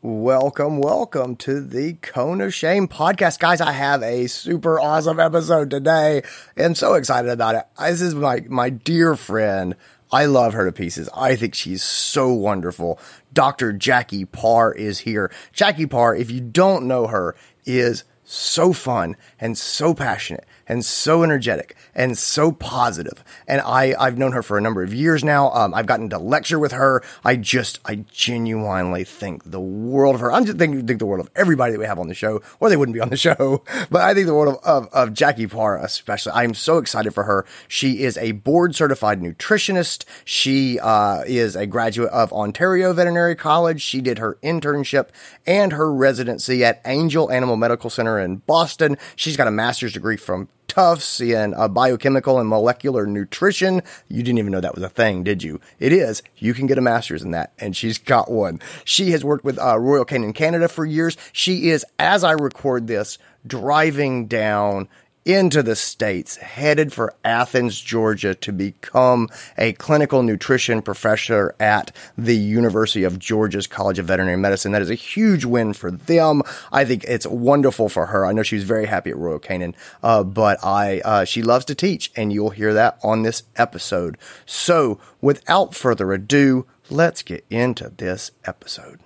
Welcome, 0.00 0.78
welcome 0.78 1.34
to 1.38 1.60
the 1.60 1.94
Cone 1.94 2.40
of 2.40 2.54
Shame 2.54 2.86
podcast. 2.86 3.40
Guys, 3.40 3.60
I 3.60 3.72
have 3.72 4.00
a 4.00 4.28
super 4.28 4.78
awesome 4.78 5.18
episode 5.18 5.70
today. 5.70 6.22
I'm 6.56 6.76
so 6.76 6.94
excited 6.94 7.28
about 7.28 7.56
it. 7.56 7.64
Uh, 7.76 7.90
this 7.90 8.00
is 8.00 8.14
my, 8.14 8.44
my 8.48 8.70
dear 8.70 9.16
friend. 9.16 9.74
I 10.12 10.26
love 10.26 10.52
her 10.52 10.64
to 10.66 10.70
pieces. 10.70 11.08
I 11.16 11.34
think 11.34 11.56
she's 11.56 11.82
so 11.82 12.32
wonderful. 12.32 13.00
Dr. 13.32 13.72
Jackie 13.72 14.24
Parr 14.24 14.72
is 14.72 15.00
here. 15.00 15.32
Jackie 15.52 15.86
Parr, 15.86 16.14
if 16.14 16.30
you 16.30 16.42
don't 16.42 16.86
know 16.86 17.08
her, 17.08 17.34
is 17.66 18.04
so 18.22 18.72
fun 18.72 19.16
and 19.40 19.58
so 19.58 19.94
passionate 19.94 20.46
and 20.68 20.84
so 20.84 21.22
energetic 21.22 21.76
and 21.94 22.16
so 22.16 22.52
positive. 22.52 23.24
And 23.46 23.60
I, 23.62 23.94
I've 23.98 24.18
known 24.18 24.32
her 24.32 24.42
for 24.42 24.58
a 24.58 24.60
number 24.60 24.82
of 24.82 24.92
years 24.92 25.24
now. 25.24 25.50
Um, 25.52 25.74
I've 25.74 25.86
gotten 25.86 26.08
to 26.10 26.18
lecture 26.18 26.58
with 26.58 26.72
her. 26.72 27.02
I 27.24 27.36
just, 27.36 27.80
I 27.84 28.04
genuinely 28.12 29.04
think 29.04 29.50
the 29.50 29.60
world 29.60 30.14
of 30.14 30.20
her. 30.20 30.32
I'm 30.32 30.44
just 30.44 30.58
thinking, 30.58 30.86
think 30.86 30.98
the 30.98 31.06
world 31.06 31.24
of 31.24 31.30
everybody 31.34 31.72
that 31.72 31.78
we 31.78 31.86
have 31.86 31.98
on 31.98 32.08
the 32.08 32.14
show, 32.14 32.42
or 32.60 32.68
they 32.68 32.76
wouldn't 32.76 32.94
be 32.94 33.00
on 33.00 33.10
the 33.10 33.16
show. 33.28 33.64
But 33.90 34.02
I 34.02 34.14
think 34.14 34.26
the 34.26 34.34
world 34.34 34.56
of, 34.56 34.84
of, 34.84 34.92
of 34.92 35.14
Jackie 35.14 35.46
Parr, 35.46 35.78
especially. 35.78 36.32
I'm 36.32 36.54
so 36.54 36.78
excited 36.78 37.12
for 37.14 37.24
her. 37.24 37.46
She 37.66 38.02
is 38.02 38.16
a 38.18 38.32
board 38.32 38.74
certified 38.74 39.20
nutritionist. 39.20 40.04
She, 40.24 40.78
uh, 40.78 41.22
is 41.26 41.56
a 41.56 41.66
graduate 41.66 42.10
of 42.10 42.32
Ontario 42.32 42.92
Veterinary 42.92 43.36
College. 43.36 43.80
She 43.80 44.00
did 44.00 44.18
her 44.18 44.38
internship 44.42 45.08
and 45.46 45.72
her 45.72 45.92
residency 45.92 46.64
at 46.64 46.80
Angell 46.84 47.30
Animal 47.30 47.56
Medical 47.56 47.90
Center 47.90 48.18
in 48.18 48.36
Boston. 48.36 48.96
She's 49.16 49.36
got 49.36 49.46
a 49.46 49.52
master's 49.52 49.92
degree 49.92 50.16
from 50.16 50.48
Tufts 50.68 51.20
in 51.20 51.54
uh, 51.54 51.66
biochemical 51.66 52.38
and 52.38 52.48
molecular 52.48 53.06
nutrition. 53.06 53.82
You 54.06 54.22
didn't 54.22 54.38
even 54.38 54.52
know 54.52 54.60
that 54.60 54.74
was 54.74 54.84
a 54.84 54.88
thing, 54.88 55.24
did 55.24 55.42
you? 55.42 55.60
It 55.80 55.92
is. 55.92 56.22
You 56.36 56.54
can 56.54 56.66
get 56.66 56.78
a 56.78 56.82
master's 56.82 57.22
in 57.22 57.32
that, 57.32 57.52
and 57.58 57.76
she's 57.76 57.98
got 57.98 58.30
one. 58.30 58.60
She 58.84 59.10
has 59.10 59.24
worked 59.24 59.44
with 59.44 59.58
uh, 59.58 59.78
Royal 59.78 60.04
Canin 60.04 60.34
Canada 60.34 60.68
for 60.68 60.84
years. 60.84 61.16
She 61.32 61.70
is, 61.70 61.84
as 61.98 62.22
I 62.22 62.32
record 62.32 62.86
this, 62.86 63.18
driving 63.46 64.26
down 64.26 64.88
into 65.24 65.62
the 65.62 65.76
States, 65.76 66.36
headed 66.36 66.92
for 66.92 67.14
Athens, 67.24 67.80
Georgia 67.80 68.34
to 68.34 68.52
become 68.52 69.28
a 69.56 69.72
clinical 69.74 70.22
nutrition 70.22 70.82
professor 70.82 71.54
at 71.60 71.94
the 72.16 72.36
University 72.36 73.04
of 73.04 73.18
Georgia's 73.18 73.66
College 73.66 73.98
of 73.98 74.06
Veterinary 74.06 74.38
Medicine. 74.38 74.72
That 74.72 74.82
is 74.82 74.90
a 74.90 74.94
huge 74.94 75.44
win 75.44 75.72
for 75.74 75.90
them. 75.90 76.42
I 76.72 76.84
think 76.84 77.04
it's 77.04 77.26
wonderful 77.26 77.88
for 77.88 78.06
her. 78.06 78.24
I 78.24 78.32
know 78.32 78.42
she 78.42 78.56
was 78.56 78.64
very 78.64 78.86
happy 78.86 79.10
at 79.10 79.16
Royal 79.16 79.38
Canin, 79.38 79.74
uh, 80.02 80.24
but 80.24 80.62
I, 80.64 81.00
uh, 81.04 81.24
she 81.24 81.42
loves 81.42 81.64
to 81.66 81.74
teach 81.74 82.10
and 82.16 82.32
you'll 82.32 82.50
hear 82.50 82.72
that 82.74 82.98
on 83.02 83.22
this 83.22 83.42
episode. 83.56 84.16
So 84.46 84.98
without 85.20 85.74
further 85.74 86.12
ado, 86.12 86.66
let's 86.88 87.22
get 87.22 87.44
into 87.50 87.90
this 87.90 88.30
episode. 88.44 89.00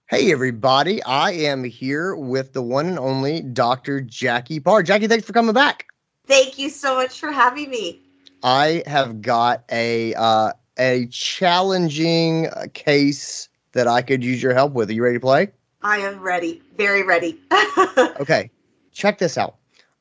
Hey, 0.10 0.32
everybody. 0.32 1.04
I 1.04 1.34
am 1.34 1.64
here 1.64 2.16
with 2.16 2.54
the 2.54 2.64
one 2.64 2.88
and 2.88 2.98
only 2.98 3.42
Dr. 3.42 4.02
Jackie 4.02 4.60
Parr. 4.60 4.82
Jackie, 4.82 5.06
thanks 5.06 5.24
for 5.24 5.34
coming 5.34 5.54
back. 5.54 5.86
Thank 6.26 6.58
you 6.58 6.72
so 6.72 6.96
much 6.96 7.20
for 7.20 7.32
having 7.32 7.70
me. 7.70 8.02
I 8.42 8.82
have 8.88 9.22
got 9.22 9.64
a 9.72 10.16
uh, 10.16 10.54
a 10.80 11.06
challenging 11.12 12.48
case 12.74 13.50
that 13.74 13.88
I 13.88 14.02
could 14.02 14.24
use 14.24 14.42
your 14.42 14.56
help 14.56 14.74
with. 14.74 14.90
Are 14.90 14.94
you 14.94 15.04
ready 15.04 15.18
to 15.18 15.20
play? 15.20 15.52
I 15.84 16.00
am 16.00 16.20
ready. 16.20 16.64
Very 16.76 17.04
ready. 17.04 17.40
okay. 18.20 18.50
Check 18.92 19.20
this 19.20 19.38
out. 19.38 19.58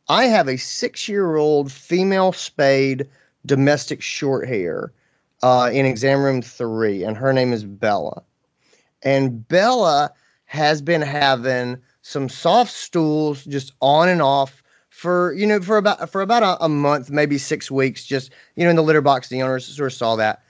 I 0.08 0.24
have 0.24 0.48
a 0.48 0.56
six 0.56 1.06
year 1.06 1.36
old 1.36 1.70
female 1.70 2.32
spayed 2.32 3.06
domestic 3.44 4.00
short 4.00 4.48
hair 4.48 4.90
uh, 5.42 5.68
in 5.70 5.84
exam 5.84 6.22
room 6.22 6.40
three, 6.40 7.04
and 7.04 7.14
her 7.14 7.34
name 7.34 7.52
is 7.52 7.62
Bella 7.62 8.22
and 9.02 9.46
Bella 9.48 10.12
has 10.46 10.82
been 10.82 11.02
having 11.02 11.78
some 12.02 12.28
soft 12.28 12.72
stools 12.72 13.44
just 13.44 13.72
on 13.80 14.08
and 14.08 14.22
off 14.22 14.62
for 14.88 15.32
you 15.34 15.46
know 15.46 15.60
for 15.60 15.76
about 15.76 16.10
for 16.10 16.22
about 16.22 16.42
a, 16.42 16.64
a, 16.64 16.68
month 16.68 17.10
maybe 17.10 17.38
six 17.38 17.70
weeks 17.70 18.04
just 18.04 18.32
you 18.56 18.64
know 18.64 18.70
in 18.70 18.76
the 18.76 18.82
litter 18.82 19.02
box 19.02 19.28
the 19.28 19.42
owners 19.42 19.66
sort 19.66 19.92
of 19.92 19.96
saw 19.96 20.16
that. 20.16 20.42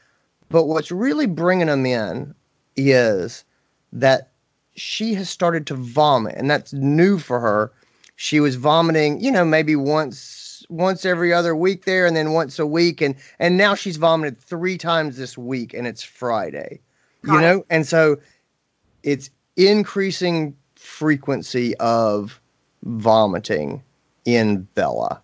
But 0.48 0.64
what's 0.64 0.90
really 0.90 1.26
bringing 1.26 1.66
them 1.66 1.84
in 1.84 2.34
is 2.76 3.44
that 3.92 4.30
she 4.74 5.12
has 5.14 5.28
started 5.28 5.66
to 5.66 5.74
vomit 5.74 6.36
and 6.36 6.48
that's 6.48 6.72
new 6.72 7.18
for 7.18 7.40
her. 7.40 7.72
She 8.16 8.40
was 8.40 8.54
vomiting 8.54 9.20
you 9.20 9.30
know 9.30 9.44
maybe 9.44 9.76
once 9.76 10.64
once 10.70 11.04
every 11.04 11.32
other 11.32 11.56
week 11.56 11.84
there 11.84 12.06
and 12.06 12.16
then 12.16 12.32
once 12.32 12.58
a 12.58 12.66
week 12.66 13.00
and 13.00 13.14
and 13.38 13.56
now 13.56 13.74
she's 13.74 13.96
vomited 13.96 14.38
three 14.38 14.78
times 14.78 15.16
this 15.16 15.36
week 15.36 15.74
and 15.74 15.86
it's 15.86 16.02
friday 16.02 16.80
you 17.24 17.40
know? 17.40 17.64
And 17.70 17.86
so 17.86 18.18
it's 19.02 19.30
increasing 19.56 20.56
frequency 20.76 21.76
of 21.76 22.40
vomiting 22.82 23.82
in 24.24 24.62
Bella. 24.74 25.20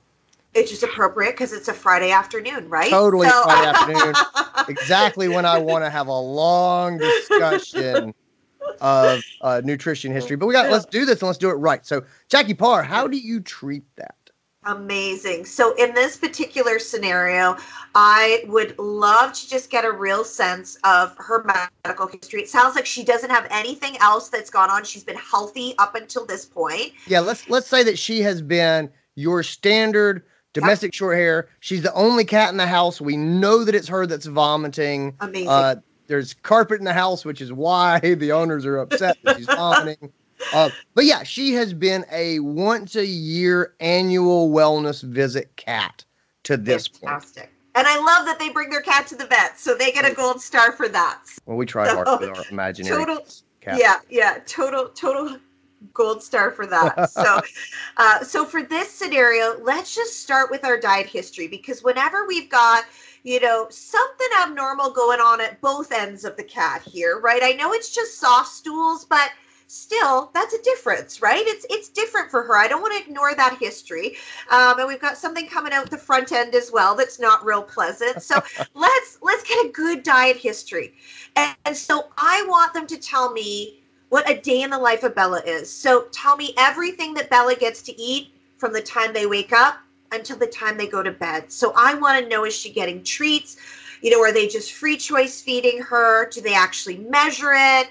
It's 0.54 0.70
just 0.70 0.82
appropriate 0.84 1.32
because 1.32 1.52
it's 1.52 1.68
a 1.68 1.72
Friday 1.72 2.12
afternoon, 2.12 2.68
right? 2.68 2.90
Totally 2.90 3.28
so- 3.28 3.42
Friday 3.42 3.68
afternoon. 3.68 4.14
exactly 4.68 5.28
when 5.28 5.44
I 5.44 5.58
want 5.58 5.84
to 5.84 5.90
have 5.90 6.06
a 6.06 6.18
long 6.18 6.98
discussion 6.98 8.14
of 8.80 9.22
uh, 9.40 9.62
nutrition 9.64 10.12
history. 10.12 10.36
But 10.36 10.46
we 10.46 10.54
got 10.54 10.70
let's 10.70 10.86
do 10.86 11.04
this 11.04 11.20
and 11.20 11.26
let's 11.26 11.38
do 11.38 11.50
it 11.50 11.54
right. 11.54 11.84
So, 11.84 12.04
Jackie 12.28 12.54
Parr, 12.54 12.82
how 12.82 13.06
do 13.06 13.16
you 13.16 13.40
treat 13.40 13.84
that? 13.96 14.23
Amazing. 14.66 15.44
So, 15.44 15.74
in 15.76 15.94
this 15.94 16.16
particular 16.16 16.78
scenario, 16.78 17.56
I 17.94 18.44
would 18.46 18.78
love 18.78 19.32
to 19.34 19.48
just 19.48 19.70
get 19.70 19.84
a 19.84 19.92
real 19.92 20.24
sense 20.24 20.78
of 20.84 21.14
her 21.18 21.44
medical 21.84 22.06
history. 22.06 22.42
It 22.42 22.48
sounds 22.48 22.74
like 22.74 22.86
she 22.86 23.04
doesn't 23.04 23.30
have 23.30 23.46
anything 23.50 23.96
else 23.98 24.28
that's 24.28 24.50
gone 24.50 24.70
on. 24.70 24.84
She's 24.84 25.04
been 25.04 25.16
healthy 25.16 25.74
up 25.78 25.94
until 25.94 26.24
this 26.24 26.44
point. 26.46 26.92
Yeah, 27.06 27.20
let's 27.20 27.48
let's 27.48 27.68
say 27.68 27.82
that 27.84 27.98
she 27.98 28.20
has 28.22 28.40
been 28.40 28.90
your 29.16 29.42
standard 29.42 30.24
domestic 30.54 30.88
yep. 30.88 30.94
short 30.94 31.16
hair. 31.18 31.48
She's 31.60 31.82
the 31.82 31.92
only 31.92 32.24
cat 32.24 32.50
in 32.50 32.56
the 32.56 32.66
house. 32.66 33.00
We 33.00 33.16
know 33.16 33.64
that 33.64 33.74
it's 33.74 33.88
her 33.88 34.06
that's 34.06 34.26
vomiting. 34.26 35.14
Amazing. 35.20 35.48
Uh, 35.48 35.76
there's 36.06 36.34
carpet 36.34 36.78
in 36.78 36.84
the 36.84 36.92
house, 36.92 37.24
which 37.24 37.40
is 37.40 37.52
why 37.52 37.98
the 38.14 38.32
owners 38.32 38.64
are 38.64 38.78
upset 38.78 39.18
that 39.24 39.36
she's 39.36 39.46
vomiting. 39.46 40.12
Uh, 40.52 40.70
but 40.94 41.04
yeah, 41.04 41.22
she 41.22 41.54
has 41.54 41.72
been 41.72 42.04
a 42.12 42.38
once 42.40 42.96
a 42.96 43.06
year 43.06 43.74
annual 43.80 44.50
wellness 44.50 45.02
visit 45.02 45.54
cat 45.56 46.04
to 46.44 46.56
this 46.56 46.86
Fantastic. 46.88 47.42
point. 47.44 47.50
And 47.76 47.86
I 47.88 47.96
love 47.96 48.26
that 48.26 48.38
they 48.38 48.50
bring 48.50 48.70
their 48.70 48.82
cat 48.82 49.06
to 49.08 49.16
the 49.16 49.26
vet, 49.26 49.58
so 49.58 49.74
they 49.74 49.90
get 49.90 50.08
a 50.08 50.14
gold 50.14 50.40
star 50.40 50.72
for 50.72 50.88
that. 50.88 51.22
Well, 51.44 51.56
we 51.56 51.66
try 51.66 51.88
so, 51.88 51.96
hard 51.96 52.20
with 52.20 52.28
our 52.28 52.46
imaginary 52.50 53.04
total, 53.04 53.26
cat. 53.60 53.78
Yeah, 53.78 53.96
yeah, 54.08 54.38
total, 54.46 54.90
total 54.90 55.38
gold 55.92 56.22
star 56.22 56.52
for 56.52 56.66
that. 56.66 57.10
so, 57.10 57.40
uh, 57.96 58.22
so 58.22 58.44
for 58.44 58.62
this 58.62 58.92
scenario, 58.92 59.58
let's 59.60 59.92
just 59.92 60.22
start 60.22 60.52
with 60.52 60.64
our 60.64 60.78
diet 60.78 61.06
history 61.06 61.48
because 61.48 61.82
whenever 61.82 62.26
we've 62.28 62.48
got 62.48 62.84
you 63.24 63.40
know, 63.40 63.66
something 63.70 64.28
abnormal 64.42 64.90
going 64.92 65.18
on 65.18 65.40
at 65.40 65.60
both 65.62 65.90
ends 65.90 66.24
of 66.24 66.36
the 66.36 66.44
cat 66.44 66.82
here, 66.82 67.18
right? 67.18 67.42
I 67.42 67.52
know 67.52 67.72
it's 67.72 67.92
just 67.92 68.20
soft 68.20 68.50
stools, 68.50 69.06
but 69.06 69.30
still 69.66 70.30
that's 70.34 70.54
a 70.54 70.62
difference 70.62 71.22
right 71.22 71.44
it's 71.46 71.66
it's 71.70 71.88
different 71.88 72.30
for 72.30 72.42
her 72.42 72.56
i 72.56 72.68
don't 72.68 72.82
want 72.82 72.92
to 72.94 73.02
ignore 73.02 73.34
that 73.34 73.56
history 73.58 74.16
um, 74.50 74.78
and 74.78 74.86
we've 74.86 75.00
got 75.00 75.16
something 75.16 75.46
coming 75.46 75.72
out 75.72 75.90
the 75.90 75.98
front 75.98 76.32
end 76.32 76.54
as 76.54 76.70
well 76.70 76.94
that's 76.94 77.18
not 77.18 77.44
real 77.44 77.62
pleasant 77.62 78.22
so 78.22 78.36
let's 78.74 79.18
let's 79.22 79.42
get 79.44 79.66
a 79.66 79.68
good 79.70 80.02
diet 80.02 80.36
history 80.36 80.92
and, 81.36 81.56
and 81.64 81.76
so 81.76 82.08
i 82.18 82.44
want 82.48 82.72
them 82.74 82.86
to 82.86 82.98
tell 82.98 83.32
me 83.32 83.80
what 84.14 84.30
a 84.30 84.40
day 84.40 84.62
in 84.62 84.70
the 84.70 84.78
life 84.78 85.02
of 85.02 85.12
Bella 85.12 85.42
is. 85.44 85.68
So 85.68 86.04
tell 86.12 86.36
me 86.36 86.54
everything 86.56 87.14
that 87.14 87.30
Bella 87.30 87.56
gets 87.56 87.82
to 87.82 88.00
eat 88.00 88.32
from 88.58 88.72
the 88.72 88.80
time 88.80 89.12
they 89.12 89.26
wake 89.26 89.52
up 89.52 89.78
until 90.12 90.36
the 90.36 90.46
time 90.46 90.78
they 90.78 90.86
go 90.86 91.02
to 91.02 91.10
bed. 91.10 91.50
So 91.50 91.72
I 91.76 91.94
want 91.94 92.22
to 92.22 92.28
know 92.28 92.44
is 92.44 92.54
she 92.54 92.70
getting 92.70 93.02
treats? 93.02 93.56
You 94.02 94.10
know, 94.10 94.20
are 94.22 94.32
they 94.32 94.46
just 94.46 94.72
free 94.72 94.96
choice 94.96 95.40
feeding 95.40 95.80
her? 95.82 96.28
Do 96.30 96.40
they 96.40 96.54
actually 96.54 96.98
measure 96.98 97.54
it? 97.54 97.88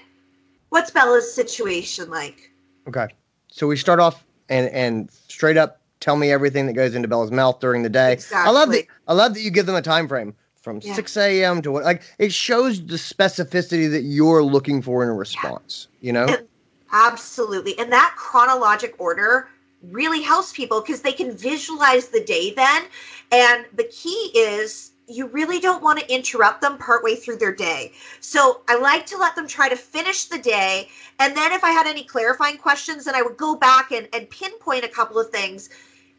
What's 0.74 0.90
Bella's 0.90 1.32
situation 1.32 2.10
like? 2.10 2.50
Okay. 2.88 3.06
So 3.46 3.68
we 3.68 3.76
start 3.76 4.00
off 4.00 4.24
and 4.48 4.68
and 4.70 5.08
straight 5.28 5.56
up 5.56 5.80
tell 6.00 6.16
me 6.16 6.32
everything 6.32 6.66
that 6.66 6.72
goes 6.72 6.96
into 6.96 7.06
Bella's 7.06 7.30
mouth 7.30 7.60
during 7.60 7.84
the 7.84 7.88
day. 7.88 8.14
Exactly. 8.14 8.48
I 8.48 8.50
love 8.52 8.70
that 8.72 8.86
I 9.06 9.12
love 9.12 9.34
that 9.34 9.40
you 9.40 9.52
give 9.52 9.66
them 9.66 9.76
a 9.76 9.82
time 9.82 10.08
frame 10.08 10.34
from 10.56 10.80
Yeah. 10.82 10.94
6 10.94 11.16
a.m. 11.16 11.62
to 11.62 11.70
what 11.70 11.84
like 11.84 12.02
it 12.18 12.32
shows 12.32 12.84
the 12.84 12.96
specificity 12.96 13.88
that 13.88 14.02
you're 14.02 14.42
looking 14.42 14.82
for 14.82 15.04
in 15.04 15.10
a 15.10 15.14
response. 15.14 15.86
You 16.00 16.12
know? 16.12 16.26
And- 16.26 16.48
Absolutely. 16.90 17.78
And 17.78 17.92
that 17.92 18.14
chronologic 18.16 18.94
order 18.98 19.46
really 19.82 20.22
helps 20.22 20.52
people 20.52 20.80
because 20.80 21.02
they 21.02 21.12
can 21.12 21.36
visualize 21.36 22.08
the 22.08 22.24
day 22.24 22.52
then. 22.52 22.82
And 23.30 23.64
the 23.74 23.84
key 23.84 24.32
is 24.34 24.90
you 25.06 25.26
really 25.26 25.60
don't 25.60 25.82
want 25.82 25.98
to 25.98 26.14
interrupt 26.14 26.60
them 26.60 26.78
partway 26.78 27.14
through 27.14 27.36
their 27.36 27.54
day. 27.54 27.92
So 28.20 28.62
I 28.68 28.78
like 28.78 29.06
to 29.06 29.18
let 29.18 29.36
them 29.36 29.46
try 29.46 29.68
to 29.68 29.76
finish 29.76 30.26
the 30.26 30.38
day. 30.38 30.88
And 31.18 31.36
then 31.36 31.52
if 31.52 31.62
I 31.62 31.70
had 31.70 31.86
any 31.86 32.04
clarifying 32.04 32.56
questions, 32.56 33.04
then 33.04 33.14
I 33.14 33.22
would 33.22 33.36
go 33.36 33.54
back 33.54 33.92
and, 33.92 34.08
and 34.12 34.28
pinpoint 34.30 34.84
a 34.84 34.88
couple 34.88 35.18
of 35.18 35.30
things. 35.30 35.68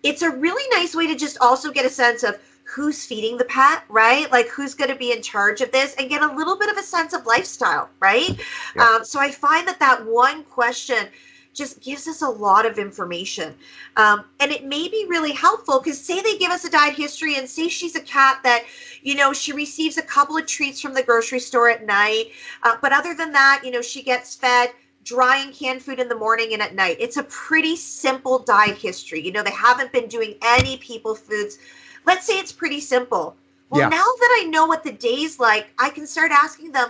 It's 0.04 0.22
a 0.22 0.30
really 0.30 0.64
nice 0.78 0.96
way 0.96 1.08
to 1.08 1.16
just 1.16 1.38
also 1.40 1.72
get 1.72 1.86
a 1.86 1.90
sense 1.90 2.24
of 2.24 2.40
who's 2.64 3.06
feeding 3.06 3.38
the 3.38 3.46
pet, 3.46 3.84
right? 3.90 4.32
Like 4.32 4.48
who's 4.48 4.74
going 4.74 4.90
to 4.90 4.96
be 4.96 5.12
in 5.12 5.22
charge 5.22 5.62
of 5.62 5.72
this 5.72 5.96
and 5.96 6.10
get 6.10 6.22
a 6.22 6.34
little 6.36 6.58
bit 6.58 6.70
of 6.70 6.78
a 6.78 6.84
sense 6.84 7.14
of 7.14 7.26
lifestyle, 7.26 7.90
right? 8.00 8.40
Yeah. 8.76 8.84
Um, 8.84 9.06
so 9.06 9.20
I 9.20 9.32
find 9.32 9.68
that 9.68 9.80
that 9.80 10.06
one 10.06 10.44
question 10.44 11.08
just 11.56 11.82
gives 11.82 12.08
us 12.08 12.22
a 12.22 12.30
lot 12.30 12.66
of 12.66 12.78
information. 12.78 13.56
Um, 13.98 14.26
and 14.40 14.52
it 14.52 14.66
may 14.66 14.88
be 14.90 15.06
really 15.10 15.32
helpful 15.32 15.80
because, 15.80 16.00
say, 16.00 16.22
they 16.22 16.38
give 16.38 16.52
us 16.52 16.66
a 16.66 16.70
diet 16.70 16.96
history 16.96 17.38
and 17.38 17.50
say 17.50 17.70
she's 17.70 17.96
a 17.96 18.02
cat 18.02 18.42
that, 18.44 18.66
you 19.02 19.16
know, 19.16 19.34
she 19.34 19.54
receives 19.54 19.98
a 19.98 20.04
couple 20.04 20.38
of 20.38 20.46
treats 20.46 20.82
from 20.82 20.94
the 20.94 21.02
grocery 21.02 21.40
store 21.40 21.70
at 21.70 21.86
night. 21.86 22.26
Uh, 22.64 22.76
but 22.82 22.92
other 22.92 23.16
than 23.16 23.32
that, 23.32 23.62
you 23.64 23.72
know, 23.72 23.82
she 23.82 24.04
gets 24.04 24.36
fed 24.36 24.70
dry 25.06 25.38
and 25.38 25.54
canned 25.54 25.82
food 25.82 26.00
in 26.00 26.10
the 26.10 26.16
morning 26.16 26.54
and 26.54 26.62
at 26.62 26.76
night. 26.76 26.98
It's 27.00 27.18
a 27.18 27.24
pretty 27.24 27.76
simple 27.76 28.40
diet 28.40 28.78
history. 28.78 29.22
You 29.22 29.32
know, 29.32 29.44
they 29.44 29.52
haven't 29.52 29.92
been 29.92 30.08
doing 30.08 30.36
any 30.44 30.78
people 30.78 31.16
foods. 31.16 31.58
Let's 32.06 32.26
say 32.26 32.40
it's 32.40 32.52
pretty 32.52 32.80
simple. 32.82 33.36
Well, 33.70 33.82
Yeah. 33.82 33.90
now 33.90 34.04
that 34.04 34.40
I 34.42 34.46
know 34.50 34.66
what 34.66 34.84
the 34.84 34.92
day's 34.92 35.40
like, 35.40 35.68
I 35.80 35.90
can 35.90 36.06
start 36.08 36.32
asking 36.32 36.72
them, 36.72 36.90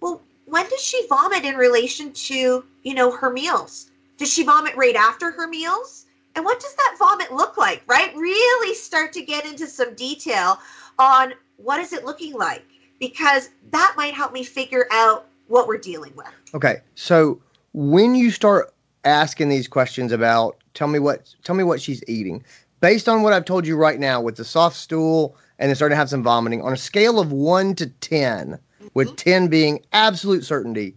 well, 0.00 0.20
when 0.44 0.68
does 0.68 0.80
she 0.80 1.06
vomit 1.08 1.44
in 1.44 1.56
relation 1.56 2.12
to, 2.12 2.64
you 2.82 2.94
know, 2.94 3.10
her 3.10 3.30
meals? 3.30 3.90
Does 4.16 4.32
she 4.32 4.44
vomit 4.44 4.74
right 4.76 4.96
after 4.96 5.30
her 5.30 5.46
meals? 5.46 6.06
And 6.34 6.44
what 6.44 6.60
does 6.60 6.74
that 6.74 6.96
vomit 6.98 7.32
look 7.32 7.56
like, 7.56 7.82
right? 7.86 8.14
Really 8.14 8.74
start 8.74 9.12
to 9.14 9.22
get 9.22 9.46
into 9.46 9.66
some 9.66 9.94
detail 9.94 10.58
on 10.98 11.32
what 11.56 11.80
is 11.80 11.92
it 11.92 12.04
looking 12.04 12.34
like 12.34 12.64
because 13.00 13.50
that 13.70 13.94
might 13.96 14.14
help 14.14 14.32
me 14.32 14.44
figure 14.44 14.86
out 14.92 15.26
what 15.48 15.66
we're 15.68 15.78
dealing 15.78 16.14
with. 16.16 16.26
Okay. 16.54 16.76
So 16.94 17.40
when 17.72 18.14
you 18.14 18.30
start 18.30 18.72
asking 19.04 19.48
these 19.48 19.68
questions 19.68 20.12
about 20.12 20.56
tell 20.74 20.88
me 20.88 20.98
what 20.98 21.34
tell 21.44 21.54
me 21.54 21.64
what 21.64 21.80
she's 21.80 22.02
eating, 22.08 22.44
based 22.80 23.08
on 23.08 23.22
what 23.22 23.32
I've 23.32 23.44
told 23.44 23.66
you 23.66 23.76
right 23.76 23.98
now 23.98 24.20
with 24.20 24.36
the 24.36 24.44
soft 24.44 24.76
stool 24.76 25.36
and 25.58 25.68
then 25.68 25.76
starting 25.76 25.94
to 25.94 25.98
have 25.98 26.10
some 26.10 26.22
vomiting, 26.22 26.60
on 26.62 26.72
a 26.72 26.76
scale 26.76 27.18
of 27.18 27.32
one 27.32 27.74
to 27.76 27.86
ten, 27.86 28.58
with 28.94 29.08
Mhm. 29.08 29.16
ten 29.16 29.48
being 29.48 29.80
absolute 29.92 30.44
certainty, 30.44 30.94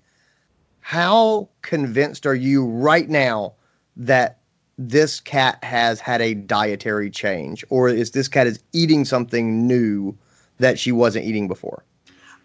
how 0.89 1.47
convinced 1.61 2.25
are 2.25 2.33
you 2.33 2.65
right 2.65 3.09
now 3.09 3.53
that 3.95 4.39
this 4.79 5.19
cat 5.19 5.63
has 5.63 5.99
had 5.99 6.19
a 6.19 6.33
dietary 6.33 7.11
change, 7.11 7.63
or 7.69 7.89
is 7.89 8.09
this 8.09 8.27
cat 8.27 8.47
is 8.47 8.63
eating 8.73 9.05
something 9.05 9.67
new 9.67 10.17
that 10.57 10.79
she 10.79 10.91
wasn't 10.91 11.23
eating 11.23 11.47
before? 11.47 11.83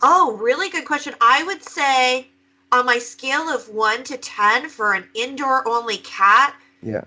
Oh, 0.03 0.37
really 0.39 0.69
good 0.69 0.85
question. 0.85 1.15
I 1.23 1.43
would 1.45 1.63
say 1.63 2.29
on 2.71 2.85
my 2.85 2.99
scale 2.99 3.49
of 3.49 3.67
1 3.71 4.05
to 4.05 4.19
10 4.19 4.69
for 4.69 4.93
an 4.93 5.09
indoor 5.15 5.67
only 5.67 5.97
cat, 5.97 6.55
Yeah. 6.83 7.05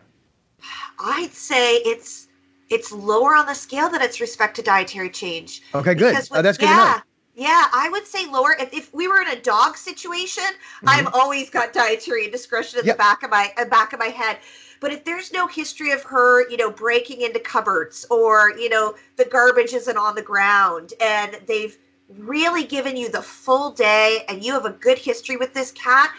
I'd 0.97 1.33
say 1.33 1.75
it's 1.85 2.29
it's 2.71 2.91
lower 2.91 3.35
on 3.35 3.45
the 3.45 3.53
scale 3.53 3.91
than 3.91 4.01
its 4.01 4.19
respect 4.19 4.55
to 4.55 4.63
dietary 4.63 5.11
change. 5.11 5.61
Okay. 5.75 5.93
Good. 5.93 6.15
Oh, 6.31 6.41
that's 6.41 6.57
good 6.57 6.65
to 6.65 6.71
yeah, 6.71 6.95
know. 6.95 7.01
Yeah, 7.37 7.65
I 7.71 7.89
would 7.91 8.07
say 8.07 8.25
lower. 8.25 8.55
If, 8.59 8.73
if 8.73 8.93
we 8.95 9.07
were 9.07 9.21
in 9.21 9.27
a 9.27 9.39
dog 9.39 9.77
situation, 9.77 10.43
I've 10.87 11.07
always 11.13 11.51
got 11.51 11.71
dietary 11.71 12.25
indiscretion 12.25 12.79
in 12.79 12.81
Mm-hmm. 12.81 12.87
Yep. 12.87 12.95
the 12.95 12.97
back 12.97 13.23
of 13.23 13.29
my 13.29 13.53
uh, 13.57 13.65
back 13.65 13.93
of 13.93 13.99
my 13.99 14.07
head. 14.07 14.39
But 14.79 14.91
if 14.91 15.05
there's 15.05 15.31
no 15.31 15.45
history 15.47 15.91
of 15.91 16.01
her, 16.03 16.49
you 16.49 16.57
know, 16.57 16.71
breaking 16.71 17.21
into 17.21 17.39
cupboards 17.39 18.05
or 18.09 18.57
you 18.57 18.69
know 18.69 18.95
the 19.17 19.25
garbage 19.25 19.73
isn't 19.73 19.97
on 19.97 20.15
the 20.15 20.21
ground, 20.23 20.93
and 20.99 21.39
they've 21.45 21.77
really 22.09 22.63
given 22.63 22.97
you 22.97 23.11
the 23.11 23.21
full 23.21 23.71
day, 23.71 24.25
and 24.29 24.43
you 24.43 24.53
have 24.53 24.65
a 24.65 24.71
good 24.71 24.97
history 24.97 25.37
with 25.37 25.53
this 25.53 25.71
cat. 25.73 26.11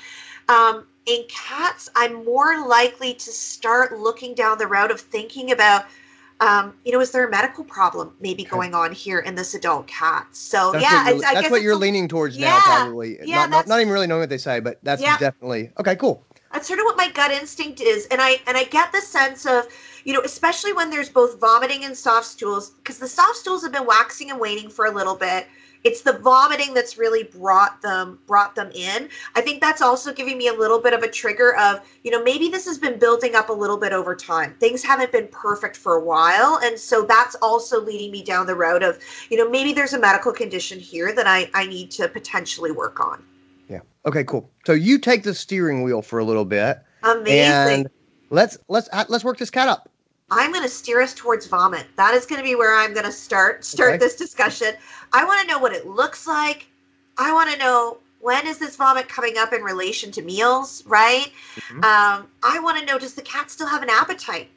Um, 0.49 0.87
in 1.06 1.25
cats, 1.29 1.88
I'm 1.97 2.25
more 2.25 2.67
likely 2.67 3.15
to 3.15 3.31
start 3.32 3.99
looking 3.99 4.35
down 4.35 4.59
the 4.59 4.69
route 4.69 4.93
of 4.93 5.00
thinking 5.00 5.50
about 5.50 5.87
um, 6.40 6.75
you 6.85 6.93
know, 6.93 7.00
is 7.00 7.11
there 7.11 7.26
a 7.26 7.31
medical 7.31 7.64
problem 7.64 8.14
maybe 8.20 8.44
going 8.44 8.75
on 8.75 8.93
here 8.93 9.19
in 9.19 9.35
this 9.35 9.55
adult 9.55 9.87
cat? 9.88 10.26
So 10.32 10.73
That's 10.73 10.82
yeah, 10.82 11.12
what 11.12 11.20
that's 11.23 11.50
what 11.50 11.62
you're 11.62 11.75
leaning 11.76 12.06
towards 12.06 12.38
now, 12.38 12.61
probably. 12.61 13.19
yeah, 13.25 13.37
not, 13.37 13.50
not, 13.50 13.67
not 13.67 13.81
even 13.81 13.93
really 13.93 14.06
knowing 14.06 14.20
what 14.20 14.29
they 14.31 14.38
say, 14.38 14.61
but 14.61 14.79
that's 14.82 15.02
Yeah. 15.02 15.19
definitely 15.19 15.73
okay. 15.81 15.96
Cool. 15.96 16.25
That's 16.52 16.67
sort 16.67 16.79
of 16.79 16.85
what 16.85 16.96
my 16.96 17.11
gut 17.11 17.31
instinct 17.31 17.81
is, 17.81 18.06
and 18.06 18.20
I 18.23 18.40
and 18.46 18.56
I 18.56 18.64
get 18.64 18.93
the 18.93 19.00
sense 19.00 19.46
of, 19.46 19.67
you 20.05 20.14
know, 20.14 20.23
especially 20.25 20.73
when 20.73 20.90
there's 20.90 21.11
both 21.11 21.38
vomiting 21.40 21.85
and 21.85 21.96
soft 21.96 22.26
stools, 22.26 22.70
because 22.70 22.99
the 22.99 23.08
soft 23.08 23.37
stools 23.37 23.62
have 23.62 23.73
been 23.73 23.87
waxing 23.87 24.31
and 24.31 24.41
waning 24.41 24.70
for 24.70 24.87
a 24.87 24.91
little 24.91 25.14
bit. 25.17 25.46
It's 25.85 26.03
the 26.03 26.15
vomiting 26.19 26.75
that's 26.75 26.99
really 26.99 27.25
brought 27.25 27.81
them 27.83 28.19
brought 28.27 28.55
them 28.55 28.71
in. 28.75 29.09
I 29.35 29.41
think 29.41 29.61
that's 29.61 29.81
also 29.81 30.13
giving 30.13 30.39
me 30.39 30.49
a 30.49 30.53
little 30.53 30.81
bit 30.81 30.93
of 30.93 31.03
a 31.03 31.11
trigger 31.11 31.57
of, 31.57 31.81
you 32.05 32.11
know, 32.11 32.23
maybe 32.23 32.49
this 32.49 32.67
has 32.67 32.79
been 32.79 32.99
building 32.99 33.35
up 33.35 33.49
a 33.49 33.53
little 33.53 33.77
bit 33.77 33.93
over 33.93 34.15
time. 34.15 34.55
Things 34.61 34.83
haven't 34.83 35.13
been 35.13 35.29
perfect 35.29 35.77
for 35.77 35.95
a 35.95 36.05
while, 36.05 36.61
and 36.63 36.79
so 36.79 37.03
that's 37.03 37.37
also 37.37 37.81
leading 37.81 38.11
me 38.11 38.23
down 38.23 38.47
the 38.47 38.55
road 38.55 38.83
of, 38.83 38.99
you 39.31 39.37
know, 39.37 39.49
maybe 39.49 39.73
there's 39.73 39.93
a 39.93 39.99
medical 39.99 40.33
condition 40.33 40.79
here 40.79 41.15
that 41.15 41.27
I 41.27 41.51
I 41.55 41.67
need 41.67 41.91
to 41.93 42.09
potentially 42.09 42.73
work 42.73 43.01
on. 43.01 43.25
Yeah. 43.69 43.81
Okay. 44.07 44.25
Cool. 44.25 44.51
So 44.67 44.73
you 44.73 44.99
take 44.99 45.23
the 45.23 45.35
steering 45.35 45.83
wheel 45.83 46.03
for 46.03 46.19
a 46.19 46.25
little 46.25 46.45
bit, 46.45 46.79
Amazing. 47.03 47.41
and 47.41 47.91
let's 48.31 48.59
let's 48.69 48.89
let's 49.09 49.25
work 49.25 49.39
this 49.39 49.51
cat 49.51 49.69
up. 49.69 49.89
I'm 50.31 50.53
going 50.53 50.63
to 50.63 50.69
steer 50.69 51.01
us 51.01 51.15
towards 51.15 51.47
vomit. 51.47 51.87
That 51.97 52.15
is 52.15 52.27
going 52.27 52.39
to 52.39 52.44
be 52.44 52.55
where 52.55 52.75
I'm 52.75 52.93
going 52.93 53.06
to 53.06 53.13
start 53.13 53.65
start 53.65 53.91
Okay. 53.91 53.99
this 53.99 54.17
discussion. 54.17 54.75
I 55.13 55.25
want 55.25 55.41
to 55.41 55.47
know 55.47 55.58
what 55.58 55.73
it 55.73 55.87
looks 55.87 56.27
like. 56.27 56.67
I 57.17 57.32
want 57.32 57.51
to 57.51 57.58
know 57.58 57.99
when 58.20 58.47
is 58.47 58.58
this 58.58 58.77
vomit 58.77 59.08
coming 59.08 59.39
up 59.39 59.53
in 59.53 59.63
relation 59.63 60.11
to 60.13 60.23
meals, 60.23 60.82
right? 60.87 61.32
Mhm. 61.70 61.85
Um, 61.85 62.29
I 62.43 62.58
want 62.61 62.79
to 62.79 62.85
know 62.85 62.99
does 62.99 63.15
the 63.15 63.23
cat 63.23 63.51
still 63.51 63.67
have 63.67 63.82
an 63.82 63.91
appetite? 63.91 64.49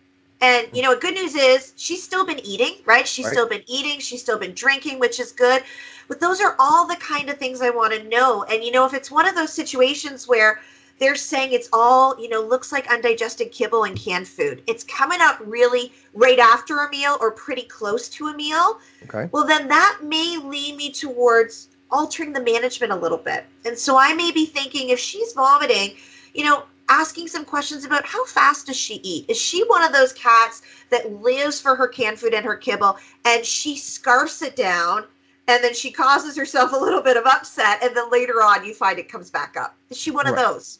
And 0.41 0.67
you 0.73 0.81
know, 0.81 0.95
good 0.95 1.13
news 1.13 1.35
is 1.35 1.73
she's 1.77 2.03
still 2.03 2.25
been 2.25 2.39
eating, 2.39 2.77
right? 2.85 3.07
She's 3.07 3.25
Right. 3.25 3.33
still 3.33 3.47
been 3.47 3.63
eating, 3.67 3.99
she's 3.99 4.21
still 4.21 4.39
been 4.39 4.53
drinking, 4.53 4.99
which 4.99 5.19
is 5.19 5.31
good. 5.31 5.63
But 6.07 6.19
those 6.19 6.41
are 6.41 6.55
all 6.59 6.85
the 6.85 6.95
kind 6.97 7.29
of 7.29 7.37
things 7.37 7.61
I 7.61 7.69
want 7.69 7.93
to 7.93 8.03
know. 8.03 8.43
And 8.43 8.63
you 8.63 8.71
know, 8.71 8.85
if 8.85 8.93
it's 8.93 9.11
one 9.11 9.27
of 9.27 9.35
those 9.35 9.53
situations 9.53 10.27
where 10.27 10.59
they're 10.99 11.15
saying 11.15 11.51
it's 11.51 11.69
all, 11.73 12.19
you 12.21 12.29
know, 12.29 12.41
looks 12.41 12.71
like 12.71 12.91
undigested 12.91 13.51
kibble 13.51 13.83
and 13.85 13.97
canned 13.97 14.27
food. 14.27 14.61
It's 14.67 14.83
coming 14.83 15.19
up 15.21 15.37
really 15.39 15.91
right 16.13 16.39
after 16.39 16.79
a 16.79 16.89
meal 16.89 17.17
or 17.19 17.31
pretty 17.31 17.63
close 17.63 18.07
to 18.09 18.27
a 18.27 18.35
meal. 18.35 18.79
Okay. 19.03 19.29
Well, 19.31 19.45
then 19.45 19.67
that 19.67 19.99
may 20.03 20.37
lead 20.37 20.75
me 20.77 20.91
towards 20.91 21.69
altering 21.89 22.33
the 22.33 22.41
management 22.41 22.91
a 22.91 22.95
little 22.95 23.17
bit. 23.17 23.45
And 23.65 23.77
so 23.77 23.97
I 23.97 24.13
may 24.13 24.31
be 24.31 24.45
thinking 24.45 24.89
if 24.89 24.99
she's 24.99 25.33
vomiting, 25.33 25.95
you 26.33 26.43
know, 26.45 26.63
asking 26.89 27.27
some 27.27 27.45
questions 27.45 27.85
about 27.85 28.05
how 28.05 28.25
fast 28.25 28.67
does 28.67 28.75
she 28.75 28.95
eat? 28.95 29.25
Is 29.29 29.37
she 29.37 29.63
one 29.67 29.83
of 29.83 29.93
those 29.93 30.13
cats 30.13 30.61
that 30.89 31.21
lives 31.21 31.59
for 31.59 31.75
her 31.75 31.87
canned 31.87 32.19
food 32.19 32.33
and 32.33 32.45
her 32.45 32.55
kibble 32.55 32.97
and 33.25 33.45
she 33.45 33.77
scarfs 33.77 34.41
it 34.41 34.55
down 34.55 35.05
and 35.51 35.63
then 35.63 35.73
she 35.73 35.91
causes 35.91 36.35
herself 36.35 36.71
a 36.71 36.77
little 36.77 37.01
bit 37.01 37.17
of 37.17 37.25
upset 37.25 37.83
and 37.83 37.95
then 37.95 38.09
later 38.09 38.41
on 38.41 38.65
you 38.65 38.73
find 38.73 38.97
it 38.97 39.09
comes 39.09 39.29
back 39.29 39.57
up? 39.57 39.75
Is 39.89 39.97
she 39.97 40.11
one 40.11 40.27
of 40.27 40.35
those? 40.35 40.79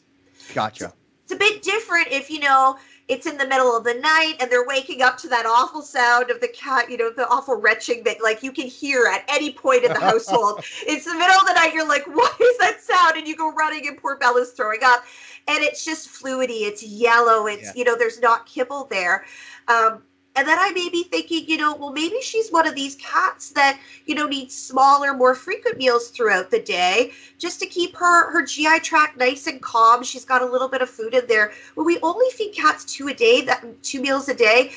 Gotcha. 0.54 0.92
It's 1.24 1.32
a 1.32 1.36
bit 1.36 1.62
different 1.62 2.08
if 2.10 2.30
you 2.30 2.40
know 2.40 2.76
it's 3.08 3.26
in 3.26 3.36
the 3.36 3.46
middle 3.46 3.76
of 3.76 3.84
the 3.84 3.94
night 3.94 4.34
and 4.40 4.50
they're 4.50 4.66
waking 4.66 5.02
up 5.02 5.18
to 5.18 5.28
that 5.28 5.44
awful 5.44 5.82
sound 5.82 6.30
of 6.30 6.40
the 6.40 6.48
cat, 6.48 6.90
you 6.90 6.96
know, 6.96 7.10
the 7.10 7.28
awful 7.28 7.56
retching 7.60 8.02
that 8.04 8.22
like 8.22 8.42
you 8.42 8.52
can 8.52 8.66
hear 8.66 9.06
at 9.06 9.24
any 9.28 9.52
point 9.52 9.84
in 9.84 9.92
the 9.92 10.00
household. 10.00 10.64
it's 10.86 11.04
the 11.04 11.12
middle 11.12 11.36
of 11.36 11.46
the 11.46 11.52
night, 11.52 11.74
you're 11.74 11.86
like, 11.86 12.06
what 12.06 12.40
is 12.40 12.56
that 12.58 12.80
sound? 12.80 13.16
And 13.16 13.26
you 13.26 13.36
go 13.36 13.52
running 13.52 13.86
and 13.88 13.98
poor 13.98 14.16
Bella's 14.16 14.52
throwing 14.52 14.80
up. 14.82 15.04
And 15.48 15.62
it's 15.62 15.84
just 15.84 16.08
fluidy, 16.08 16.62
it's 16.62 16.82
yellow, 16.82 17.46
it's 17.46 17.64
Yeah. 17.64 17.72
you 17.76 17.84
know, 17.84 17.96
there's 17.96 18.20
not 18.20 18.46
kibble 18.46 18.86
there. 18.86 19.26
Um, 19.68 20.02
And 20.34 20.48
then 20.48 20.58
I 20.58 20.70
may 20.70 20.88
be 20.88 21.04
thinking, 21.04 21.44
you 21.46 21.58
know, 21.58 21.74
well, 21.74 21.92
maybe 21.92 22.16
she's 22.22 22.50
one 22.50 22.66
of 22.66 22.74
these 22.74 22.94
cats 22.96 23.50
that, 23.50 23.78
you 24.06 24.14
know, 24.14 24.26
needs 24.26 24.54
smaller, 24.54 25.12
more 25.12 25.34
frequent 25.34 25.76
meals 25.76 26.08
throughout 26.08 26.50
the 26.50 26.58
day 26.58 27.12
just 27.38 27.60
to 27.60 27.66
keep 27.66 27.94
her, 27.96 28.30
her 28.30 28.42
GI 28.42 28.80
tract 28.80 29.18
nice 29.18 29.46
and 29.46 29.60
calm. 29.60 30.02
She's 30.02 30.24
got 30.24 30.40
a 30.40 30.46
little 30.46 30.68
bit 30.68 30.80
of 30.80 30.88
food 30.88 31.14
in 31.14 31.26
there. 31.26 31.52
Well, 31.76 31.84
we 31.84 31.98
only 32.02 32.30
feed 32.30 32.54
cats 32.54 32.84
two 32.84 33.08
a 33.08 33.14
day, 33.14 33.42
that 33.42 33.82
two 33.82 34.00
meals 34.00 34.28
a 34.28 34.34
day. 34.34 34.72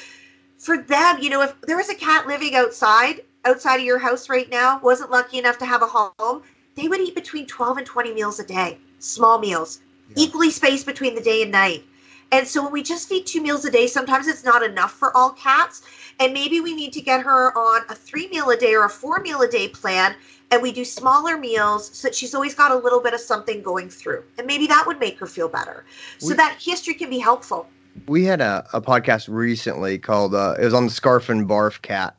For 0.57 0.77
them, 0.77 1.19
you 1.21 1.29
know, 1.29 1.41
if 1.41 1.59
there 1.61 1.77
was 1.77 1.89
a 1.89 1.95
cat 1.95 2.27
living 2.27 2.55
outside, 2.55 3.21
outside 3.45 3.77
of 3.77 3.85
your 3.85 3.99
house 3.99 4.29
right 4.29 4.49
now, 4.49 4.79
wasn't 4.81 5.11
lucky 5.11 5.37
enough 5.37 5.57
to 5.59 5.65
have 5.65 5.81
a 5.81 5.87
home, 5.87 6.41
they 6.75 6.89
would 6.89 6.99
eat 6.99 7.15
between 7.15 7.45
12 7.47 7.77
and 7.77 7.87
20 7.87 8.13
meals 8.13 8.39
a 8.39 8.45
day, 8.45 8.77
small 8.99 9.39
meals, 9.39 9.79
yeah. 10.09 10.23
equally 10.25 10.49
spaced 10.49 10.85
between 10.85 11.15
the 11.15 11.21
day 11.21 11.41
and 11.43 11.51
night. 11.51 11.85
And 12.31 12.47
so 12.47 12.63
when 12.63 12.71
we 12.71 12.83
just 12.83 13.07
feed 13.07 13.25
two 13.25 13.41
meals 13.41 13.65
a 13.65 13.71
day, 13.71 13.87
sometimes 13.87 14.27
it's 14.27 14.43
not 14.43 14.63
enough 14.63 14.91
for 14.91 15.15
all 15.15 15.31
cats. 15.31 15.83
And 16.19 16.33
maybe 16.33 16.59
we 16.59 16.75
need 16.75 16.91
to 16.93 17.01
get 17.01 17.21
her 17.21 17.57
on 17.57 17.81
a 17.89 17.95
three 17.95 18.27
meal 18.29 18.49
a 18.49 18.57
day 18.57 18.73
or 18.73 18.85
a 18.85 18.89
four 18.89 19.19
meal 19.19 19.41
a 19.41 19.47
day 19.47 19.67
plan. 19.67 20.15
And 20.51 20.61
we 20.61 20.71
do 20.71 20.85
smaller 20.85 21.37
meals 21.37 21.89
so 21.95 22.07
that 22.07 22.15
she's 22.15 22.35
always 22.35 22.53
got 22.53 22.71
a 22.71 22.75
little 22.75 23.01
bit 23.01 23.13
of 23.13 23.19
something 23.19 23.61
going 23.61 23.89
through. 23.89 24.23
And 24.37 24.45
maybe 24.47 24.67
that 24.67 24.85
would 24.85 24.99
make 24.99 25.19
her 25.19 25.25
feel 25.25 25.49
better. 25.49 25.85
So 26.19 26.29
we, 26.29 26.33
that 26.35 26.57
history 26.59 26.93
can 26.93 27.09
be 27.09 27.19
helpful. 27.19 27.67
We 28.07 28.25
had 28.25 28.41
a, 28.41 28.67
a 28.73 28.81
podcast 28.81 29.27
recently 29.29 29.97
called, 29.97 30.35
uh, 30.35 30.55
it 30.59 30.65
was 30.65 30.73
on 30.73 30.85
the 30.85 30.91
Scarf 30.91 31.29
and 31.29 31.47
Barf 31.47 31.81
cat. 31.81 32.15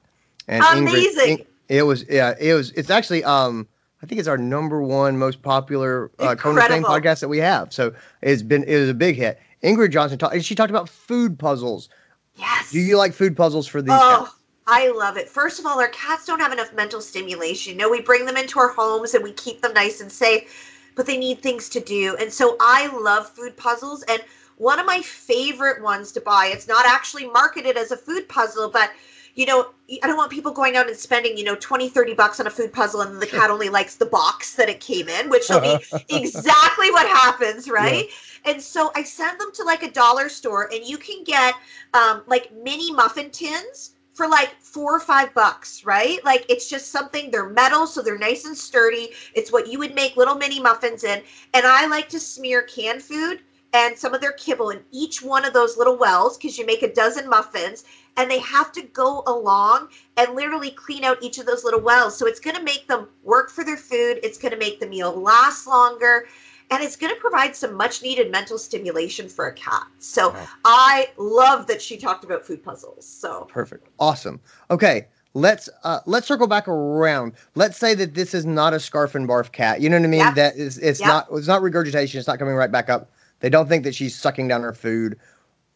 And 0.48 0.64
Amazing. 0.78 1.38
Ingrid, 1.38 1.46
it 1.68 1.82
was, 1.82 2.04
yeah, 2.08 2.34
it 2.40 2.54
was, 2.54 2.70
it's 2.72 2.90
actually, 2.90 3.22
um, 3.24 3.68
I 4.02 4.06
think 4.06 4.18
it's 4.18 4.28
our 4.28 4.38
number 4.38 4.82
one 4.82 5.18
most 5.18 5.42
popular 5.42 6.10
uh, 6.18 6.34
Kona 6.34 6.60
podcast 6.60 7.20
that 7.20 7.28
we 7.28 7.38
have. 7.38 7.72
So 7.72 7.92
it's 8.22 8.42
been 8.42 8.62
it 8.64 8.76
was 8.76 8.88
a 8.88 8.94
big 8.94 9.16
hit. 9.16 9.40
Ingrid 9.62 9.90
Johnson 9.90 10.18
talked. 10.18 10.42
She 10.42 10.54
talked 10.54 10.70
about 10.70 10.88
food 10.88 11.38
puzzles. 11.38 11.88
Yes. 12.36 12.70
Do 12.70 12.80
you 12.80 12.96
like 12.96 13.12
food 13.12 13.36
puzzles 13.36 13.66
for 13.66 13.80
these? 13.80 13.94
Oh, 13.94 14.24
cats? 14.24 14.36
I 14.66 14.90
love 14.90 15.16
it. 15.16 15.28
First 15.28 15.60
of 15.60 15.66
all, 15.66 15.80
our 15.80 15.88
cats 15.88 16.26
don't 16.26 16.40
have 16.40 16.52
enough 16.52 16.74
mental 16.74 17.00
stimulation. 17.00 17.72
You 17.74 17.78
know, 17.78 17.90
we 17.90 18.02
bring 18.02 18.26
them 18.26 18.36
into 18.36 18.58
our 18.58 18.68
homes 18.68 19.14
and 19.14 19.22
we 19.22 19.32
keep 19.32 19.62
them 19.62 19.72
nice 19.72 20.00
and 20.00 20.10
safe, 20.10 20.90
but 20.96 21.06
they 21.06 21.16
need 21.16 21.40
things 21.40 21.68
to 21.70 21.80
do. 21.80 22.16
And 22.20 22.32
so 22.32 22.56
I 22.60 22.88
love 22.88 23.28
food 23.28 23.56
puzzles. 23.56 24.02
And 24.08 24.20
one 24.56 24.78
of 24.78 24.86
my 24.86 25.00
favorite 25.02 25.82
ones 25.82 26.12
to 26.12 26.20
buy. 26.20 26.50
It's 26.52 26.66
not 26.66 26.86
actually 26.86 27.26
marketed 27.28 27.76
as 27.76 27.90
a 27.90 27.96
food 27.96 28.28
puzzle, 28.28 28.70
but 28.70 28.90
you 29.36 29.44
know, 29.44 29.68
I 30.02 30.06
don't 30.06 30.16
want 30.16 30.32
people 30.32 30.50
going 30.50 30.76
out 30.76 30.88
and 30.88 30.96
spending, 30.96 31.36
you 31.36 31.44
know, 31.44 31.54
20, 31.54 31.90
30 31.90 32.14
bucks 32.14 32.40
on 32.40 32.46
a 32.46 32.50
food 32.50 32.72
puzzle 32.72 33.02
and 33.02 33.20
the 33.20 33.26
cat 33.26 33.50
only 33.50 33.68
likes 33.68 33.96
the 33.96 34.06
box 34.06 34.54
that 34.54 34.70
it 34.70 34.80
came 34.80 35.08
in, 35.08 35.28
which 35.28 35.48
will 35.50 35.60
be 35.60 35.76
exactly 36.08 36.90
what 36.90 37.06
happens, 37.06 37.68
right? 37.68 38.06
Yeah. 38.06 38.52
And 38.52 38.62
so 38.62 38.90
I 38.96 39.02
send 39.02 39.38
them 39.38 39.52
to 39.52 39.62
like 39.62 39.82
a 39.82 39.90
dollar 39.90 40.30
store 40.30 40.72
and 40.72 40.82
you 40.84 40.96
can 40.96 41.22
get 41.22 41.54
um, 41.92 42.22
like 42.26 42.50
mini 42.54 42.90
muffin 42.90 43.30
tins 43.30 43.92
for 44.14 44.26
like 44.26 44.54
four 44.58 44.96
or 44.96 45.00
five 45.00 45.34
bucks, 45.34 45.84
right? 45.84 46.24
Like 46.24 46.46
it's 46.48 46.70
just 46.70 46.90
something, 46.90 47.30
they're 47.30 47.50
metal, 47.50 47.86
so 47.86 48.00
they're 48.00 48.16
nice 48.16 48.46
and 48.46 48.56
sturdy. 48.56 49.10
It's 49.34 49.52
what 49.52 49.68
you 49.70 49.78
would 49.78 49.94
make 49.94 50.16
little 50.16 50.36
mini 50.36 50.58
muffins 50.60 51.04
in. 51.04 51.22
And 51.52 51.66
I 51.66 51.86
like 51.86 52.08
to 52.08 52.18
smear 52.18 52.62
canned 52.62 53.02
food 53.02 53.42
and 53.72 53.98
some 53.98 54.14
of 54.14 54.20
their 54.20 54.32
kibble 54.32 54.70
in 54.70 54.80
each 54.90 55.22
one 55.22 55.44
of 55.44 55.52
those 55.52 55.76
little 55.76 55.96
wells 55.96 56.36
because 56.36 56.56
you 56.56 56.64
make 56.64 56.82
a 56.82 56.92
dozen 56.92 57.28
muffins 57.28 57.84
and 58.16 58.30
they 58.30 58.38
have 58.38 58.72
to 58.72 58.82
go 58.82 59.22
along 59.26 59.88
and 60.16 60.34
literally 60.34 60.70
clean 60.70 61.04
out 61.04 61.22
each 61.22 61.38
of 61.38 61.46
those 61.46 61.64
little 61.64 61.80
wells. 61.80 62.16
So 62.16 62.26
it's 62.26 62.40
going 62.40 62.56
to 62.56 62.62
make 62.62 62.88
them 62.88 63.08
work 63.22 63.50
for 63.50 63.64
their 63.64 63.76
food, 63.76 64.20
it's 64.22 64.38
going 64.38 64.52
to 64.52 64.58
make 64.58 64.80
the 64.80 64.86
meal 64.86 65.12
last 65.12 65.66
longer. 65.66 66.26
And 66.68 66.82
it's 66.82 66.96
going 66.96 67.14
to 67.14 67.20
provide 67.20 67.54
some 67.54 67.74
much 67.74 68.02
needed 68.02 68.32
mental 68.32 68.58
stimulation 68.58 69.28
for 69.28 69.46
a 69.46 69.52
cat. 69.52 69.86
So 70.00 70.34
I 70.64 71.10
love 71.16 71.68
that 71.68 71.80
she 71.80 71.96
talked 71.96 72.24
about 72.24 72.44
food 72.44 72.64
puzzles. 72.64 73.06
So 73.06 73.44
perfect. 73.48 73.88
Awesome. 74.00 74.40
Okay 74.68 75.06
let's 75.36 75.68
uh, 75.84 76.00
let's 76.06 76.26
circle 76.26 76.46
back 76.46 76.66
around. 76.66 77.32
Let's 77.54 77.76
say 77.76 77.94
that 77.94 78.14
this 78.14 78.34
is 78.34 78.44
not 78.44 78.74
a 78.74 78.80
scarf 78.80 79.14
and 79.14 79.28
barf 79.28 79.52
cat. 79.52 79.80
You 79.80 79.90
know 79.90 79.98
what 79.98 80.04
I 80.04 80.08
mean? 80.08 80.20
Yep. 80.20 80.34
That 80.34 80.56
is 80.56 80.78
it's 80.78 80.98
yep. 80.98 81.08
not 81.08 81.28
it's 81.32 81.46
not 81.46 81.62
regurgitation. 81.62 82.18
It's 82.18 82.26
not 82.26 82.38
coming 82.38 82.54
right 82.54 82.72
back 82.72 82.88
up. 82.88 83.10
They 83.40 83.50
don't 83.50 83.68
think 83.68 83.84
that 83.84 83.94
she's 83.94 84.16
sucking 84.16 84.48
down 84.48 84.62
her 84.62 84.72
food 84.72 85.18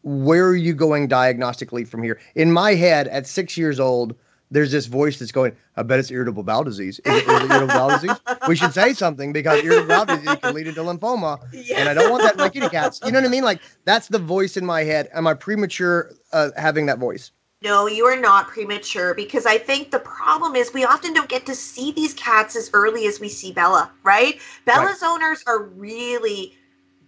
where 0.03 0.47
are 0.47 0.55
you 0.55 0.73
going 0.73 1.07
diagnostically 1.07 1.87
from 1.87 2.03
here? 2.03 2.19
In 2.35 2.51
my 2.51 2.73
head, 2.73 3.07
at 3.09 3.27
six 3.27 3.57
years 3.57 3.79
old, 3.79 4.15
there's 4.49 4.71
this 4.71 4.85
voice 4.87 5.19
that's 5.19 5.31
going, 5.31 5.55
I 5.77 5.83
bet 5.83 5.99
it's 5.99 6.11
irritable 6.11 6.43
bowel 6.43 6.63
disease. 6.63 6.99
Is 7.05 7.21
it, 7.21 7.27
irritable 7.27 7.67
bowel 7.67 7.89
disease? 7.91 8.17
We 8.47 8.55
should 8.55 8.73
say 8.73 8.93
something 8.93 9.31
because 9.31 9.63
irritable 9.63 9.87
bowel 9.87 10.05
disease 10.05 10.35
can 10.41 10.53
lead 10.53 10.67
into 10.67 10.81
lymphoma. 10.81 11.39
Yes. 11.53 11.79
And 11.79 11.87
I 11.87 11.93
don't 11.93 12.11
want 12.11 12.23
that 12.23 12.33
in 12.33 12.39
my 12.39 12.49
kitty 12.49 12.67
cats. 12.69 12.99
You 13.05 13.11
know 13.11 13.19
what 13.19 13.27
I 13.27 13.31
mean? 13.31 13.43
Like, 13.43 13.61
that's 13.85 14.09
the 14.09 14.19
voice 14.19 14.57
in 14.57 14.65
my 14.65 14.83
head. 14.83 15.07
Am 15.13 15.25
I 15.25 15.35
premature 15.35 16.11
uh, 16.33 16.49
having 16.57 16.85
that 16.87 16.99
voice? 16.99 17.31
No, 17.63 17.85
you 17.85 18.05
are 18.05 18.19
not 18.19 18.47
premature 18.47 19.13
because 19.13 19.45
I 19.45 19.59
think 19.59 19.91
the 19.91 19.99
problem 19.99 20.55
is 20.55 20.73
we 20.73 20.83
often 20.83 21.13
don't 21.13 21.29
get 21.29 21.45
to 21.45 21.53
see 21.53 21.91
these 21.91 22.15
cats 22.15 22.55
as 22.55 22.71
early 22.73 23.05
as 23.05 23.19
we 23.19 23.29
see 23.29 23.53
Bella, 23.53 23.91
right? 24.03 24.39
Bella's 24.65 25.03
right. 25.03 25.09
owners 25.09 25.43
are 25.45 25.65
really 25.65 26.57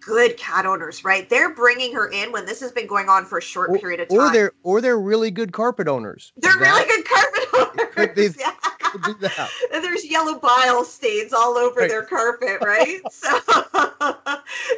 good 0.06 0.38
cat 0.38 0.66
owners, 0.66 1.04
right? 1.04 1.30
They're 1.30 1.54
bringing 1.54 1.94
her 1.94 2.08
in 2.08 2.32
when 2.32 2.46
this 2.46 2.60
has 2.62 2.72
been 2.72 2.88
going 2.88 3.10
on 3.10 3.26
for 3.26 3.38
a 3.38 3.42
short 3.42 3.70
or, 3.70 3.78
period 3.78 4.00
of 4.00 4.10
time. 4.10 4.20
Or 4.20 4.32
they're 4.32 4.52
or 4.64 4.82
they're 4.82 5.00
really 5.00 5.32
good 5.32 5.52
carpet 5.54 5.88
owners. 5.88 6.34
They're 6.38 6.58
really 6.58 6.86
good 6.88 7.06
carpet 7.06 7.44
owners. 8.08 8.38
yeah. 9.22 9.48
And 9.74 9.84
there's 9.84 10.06
yellow 10.06 10.40
bile 10.40 10.84
stains 10.84 11.34
all 11.34 11.58
over 11.58 11.82
right. 11.82 11.90
their 11.90 12.04
carpet, 12.04 12.58
right? 12.62 13.02
so 13.12 13.40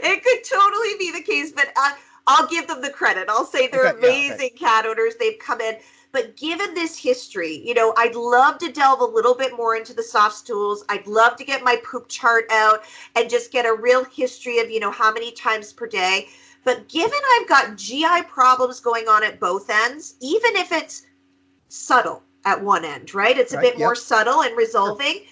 it 0.04 0.24
could 0.24 0.58
totally 0.58 0.98
be 1.00 1.12
the 1.12 1.22
case, 1.22 1.52
but 1.52 1.68
uh, 1.76 1.92
I'll 2.28 2.48
give 2.48 2.68
them 2.68 2.82
the 2.82 2.90
credit. 2.90 3.28
I'll 3.30 3.46
say 3.46 3.68
they're 3.68 3.88
okay, 3.90 3.98
amazing 3.98 4.30
yeah, 4.30 4.36
okay. 4.36 4.50
cat 4.50 4.86
owners. 4.86 5.16
They've 5.20 5.40
come 5.40 5.62
in 5.62 5.76
but 6.16 6.38
given 6.38 6.74
this 6.74 6.98
history, 6.98 7.62
you 7.68 7.74
know, 7.74 7.94
I'd 7.98 8.16
love 8.16 8.58
to 8.60 8.72
delve 8.72 9.02
a 9.02 9.04
little 9.04 9.36
bit 9.36 9.52
more 9.58 9.76
into 9.76 9.94
the 9.94 10.02
soft 10.02 10.36
stools. 10.36 10.86
I'd 10.88 11.06
love 11.06 11.36
to 11.36 11.44
get 11.44 11.62
my 11.62 11.76
poop 11.84 12.08
chart 12.08 12.46
out 12.54 12.84
and 13.18 13.30
just 13.30 13.52
get 13.52 13.66
a 13.66 13.74
real 13.74 14.06
history 14.06 14.60
of, 14.60 14.72
you 14.72 14.80
know, 14.80 14.92
how 14.92 15.12
many 15.12 15.34
times 15.34 15.74
per 15.74 15.88
day. 15.88 16.30
But 16.64 16.88
given 16.88 17.20
I've 17.34 17.50
got 17.50 17.76
GI 17.76 18.30
problems 18.30 18.80
going 18.80 19.10
on 19.10 19.26
at 19.26 19.42
both 19.42 19.70
ends, 19.70 20.16
even 20.22 20.56
if 20.56 20.72
it's 20.72 21.06
subtle 21.68 22.24
at 22.46 22.64
one 22.64 22.86
end, 22.86 23.14
right? 23.14 23.38
It's 23.38 23.52
a 23.52 23.58
right, 23.58 23.64
bit 23.64 23.74
yep. 23.74 23.80
more 23.80 23.96
subtle 23.96 24.44
and 24.44 24.56
resolving. 24.56 25.16
Sure. 25.16 25.24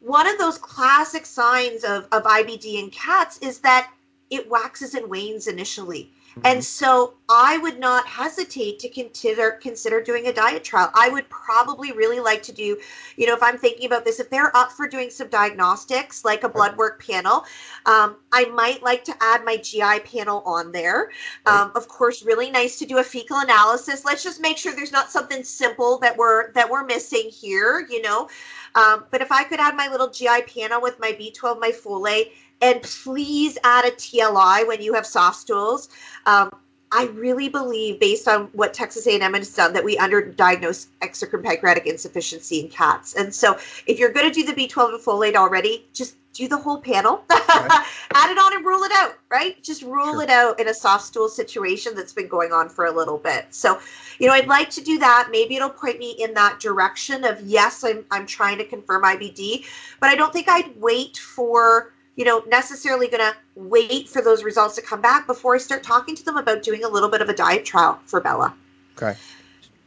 One 0.00 0.26
of 0.26 0.38
those 0.38 0.58
classic 0.58 1.24
signs 1.24 1.84
of, 1.84 2.08
of 2.10 2.24
IBD 2.24 2.82
in 2.82 2.90
cats 2.90 3.38
is 3.38 3.60
that 3.60 3.92
it 4.28 4.50
waxes 4.50 4.94
and 4.94 5.08
wanes 5.08 5.46
initially. 5.46 6.10
Mm-hmm. 6.32 6.46
And 6.46 6.64
so 6.64 7.14
I 7.28 7.58
would 7.58 7.78
not 7.78 8.06
hesitate 8.06 8.78
to 8.80 8.88
consider 8.88 9.52
consider 9.52 10.02
doing 10.02 10.28
a 10.28 10.32
diet 10.32 10.64
trial. 10.64 10.90
I 10.94 11.10
would 11.10 11.28
probably 11.28 11.92
really 11.92 12.20
like 12.20 12.42
to 12.44 12.52
do, 12.52 12.78
you 13.16 13.26
know, 13.26 13.34
if 13.34 13.42
I'm 13.42 13.58
thinking 13.58 13.86
about 13.86 14.06
this, 14.06 14.18
if 14.18 14.30
they're 14.30 14.54
up 14.56 14.72
for 14.72 14.88
doing 14.88 15.10
some 15.10 15.28
diagnostics 15.28 16.24
like 16.24 16.42
a 16.42 16.48
blood 16.48 16.76
work 16.78 17.04
panel, 17.06 17.44
um, 17.84 18.16
I 18.32 18.46
might 18.46 18.82
like 18.82 19.04
to 19.04 19.14
add 19.20 19.44
my 19.44 19.58
GI 19.58 20.00
panel 20.00 20.42
on 20.46 20.72
there. 20.72 21.10
Um, 21.44 21.72
of 21.74 21.86
course, 21.88 22.22
really 22.22 22.50
nice 22.50 22.78
to 22.78 22.86
do 22.86 22.98
a 22.98 23.04
fecal 23.04 23.38
analysis. 23.38 24.04
Let's 24.04 24.22
just 24.22 24.40
make 24.40 24.56
sure 24.56 24.74
there's 24.74 24.92
not 24.92 25.10
something 25.10 25.44
simple 25.44 25.98
that 25.98 26.16
we're 26.16 26.52
that 26.52 26.68
we're 26.70 26.84
missing 26.84 27.28
here, 27.28 27.86
you 27.90 28.00
know. 28.00 28.28
Um, 28.74 29.04
but 29.10 29.20
if 29.20 29.30
I 29.30 29.44
could 29.44 29.60
add 29.60 29.76
my 29.76 29.88
little 29.88 30.08
GI 30.08 30.42
panel 30.42 30.80
with 30.80 30.98
my 30.98 31.12
B12, 31.12 31.60
my 31.60 31.70
folate, 31.70 32.30
and 32.62 32.80
please 32.82 33.58
add 33.64 33.84
a 33.84 33.90
TLI 33.90 34.66
when 34.66 34.80
you 34.80 34.94
have 34.94 35.04
soft 35.04 35.36
stools. 35.36 35.90
Um, 36.24 36.50
I 36.94 37.06
really 37.14 37.48
believe, 37.48 37.98
based 37.98 38.28
on 38.28 38.48
what 38.52 38.74
Texas 38.74 39.06
A&M 39.06 39.34
has 39.34 39.54
done, 39.54 39.72
that 39.72 39.82
we 39.82 39.96
underdiagnose 39.96 40.88
exocrine 41.00 41.42
pancreatic 41.42 41.86
insufficiency 41.86 42.60
in 42.60 42.68
cats. 42.68 43.14
And 43.14 43.34
so, 43.34 43.54
if 43.86 43.98
you're 43.98 44.12
going 44.12 44.30
to 44.30 44.32
do 44.32 44.44
the 44.44 44.52
B12 44.52 44.94
and 44.94 45.02
folate 45.02 45.34
already, 45.34 45.86
just 45.94 46.16
do 46.34 46.48
the 46.48 46.56
whole 46.56 46.80
panel, 46.80 47.24
right. 47.30 47.86
add 48.14 48.30
it 48.30 48.38
on 48.38 48.56
and 48.56 48.64
rule 48.64 48.82
it 48.82 48.92
out, 48.94 49.14
right? 49.30 49.62
Just 49.62 49.82
rule 49.82 50.14
sure. 50.14 50.22
it 50.22 50.30
out 50.30 50.60
in 50.60 50.68
a 50.68 50.74
soft 50.74 51.04
stool 51.04 51.28
situation 51.28 51.94
that's 51.94 52.12
been 52.12 52.28
going 52.28 52.52
on 52.52 52.68
for 52.68 52.86
a 52.86 52.92
little 52.92 53.18
bit. 53.18 53.46
So, 53.50 53.80
you 54.18 54.26
know, 54.26 54.32
I'd 54.32 54.46
like 54.46 54.70
to 54.70 54.82
do 54.82 54.98
that. 54.98 55.28
Maybe 55.30 55.56
it'll 55.56 55.70
point 55.70 55.98
me 55.98 56.14
in 56.18 56.34
that 56.34 56.60
direction 56.60 57.24
of 57.24 57.40
yes, 57.42 57.84
I'm 57.84 58.04
I'm 58.10 58.26
trying 58.26 58.58
to 58.58 58.64
confirm 58.64 59.02
IBD, 59.02 59.64
but 60.00 60.10
I 60.10 60.14
don't 60.14 60.32
think 60.32 60.48
I'd 60.48 60.74
wait 60.80 61.16
for 61.16 61.92
you 62.16 62.24
know, 62.24 62.42
necessarily 62.46 63.08
going 63.08 63.20
to 63.20 63.34
wait 63.54 64.08
for 64.08 64.22
those 64.22 64.42
results 64.44 64.74
to 64.76 64.82
come 64.82 65.00
back 65.00 65.26
before 65.26 65.54
I 65.54 65.58
start 65.58 65.82
talking 65.82 66.14
to 66.14 66.24
them 66.24 66.36
about 66.36 66.62
doing 66.62 66.84
a 66.84 66.88
little 66.88 67.08
bit 67.08 67.22
of 67.22 67.28
a 67.28 67.34
diet 67.34 67.64
trial 67.64 67.98
for 68.06 68.20
Bella. 68.20 68.54
Okay. 68.96 69.18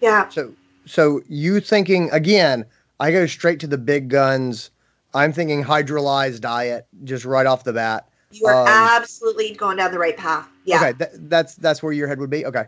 Yeah. 0.01 0.27
So, 0.29 0.53
so 0.85 1.21
you 1.27 1.59
thinking 1.59 2.09
again? 2.11 2.65
I 2.99 3.11
go 3.11 3.25
straight 3.25 3.59
to 3.59 3.67
the 3.67 3.77
big 3.77 4.09
guns. 4.09 4.71
I'm 5.13 5.33
thinking 5.33 5.63
hydrolyzed 5.63 6.41
diet 6.41 6.87
just 7.03 7.25
right 7.25 7.45
off 7.45 7.63
the 7.63 7.73
bat. 7.73 8.07
You 8.31 8.47
are 8.47 8.61
um, 8.61 8.67
absolutely 8.67 9.53
going 9.53 9.77
down 9.77 9.91
the 9.91 9.99
right 9.99 10.15
path. 10.15 10.47
Yeah. 10.63 10.77
Okay, 10.77 10.93
th- 10.97 11.11
that's 11.13 11.55
that's 11.55 11.83
where 11.83 11.93
your 11.93 12.07
head 12.07 12.19
would 12.19 12.29
be. 12.29 12.45
Okay. 12.45 12.65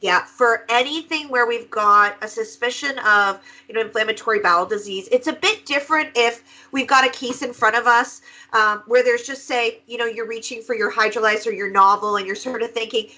Yeah, 0.00 0.26
for 0.26 0.66
anything 0.68 1.30
where 1.30 1.46
we've 1.46 1.70
got 1.70 2.22
a 2.22 2.28
suspicion 2.28 2.98
of, 2.98 3.40
you 3.66 3.74
know, 3.74 3.80
inflammatory 3.80 4.40
bowel 4.40 4.66
disease, 4.66 5.08
it's 5.10 5.26
a 5.26 5.32
bit 5.32 5.64
different 5.64 6.10
if 6.14 6.68
we've 6.70 6.86
got 6.86 7.06
a 7.06 7.10
case 7.10 7.40
in 7.40 7.54
front 7.54 7.76
of 7.76 7.86
us 7.86 8.20
um, 8.52 8.82
where 8.86 9.02
there's 9.02 9.22
just 9.22 9.46
say, 9.46 9.80
you 9.86 9.96
know, 9.96 10.04
you're 10.04 10.28
reaching 10.28 10.60
for 10.60 10.74
your 10.74 10.92
hydrolyzer, 10.92 11.46
or 11.46 11.52
your 11.52 11.70
novel, 11.70 12.16
and 12.16 12.26
you're 12.26 12.36
sort 12.36 12.62
of 12.62 12.72
thinking, 12.72 13.08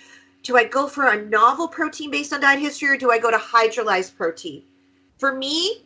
do 0.45 0.57
I 0.57 0.65
go 0.65 0.87
for 0.87 1.09
a 1.09 1.25
novel 1.27 1.67
protein 1.67 2.13
based 2.13 2.33
on 2.33 2.41
diet 2.41 2.61
history 2.61 2.91
or 2.91 2.97
do 2.97 3.11
I 3.11 3.19
go 3.19 3.33
to 3.33 3.39
hydrolyzed 3.39 4.17
protein? 4.17 4.63
For 5.19 5.35
me, 5.35 5.83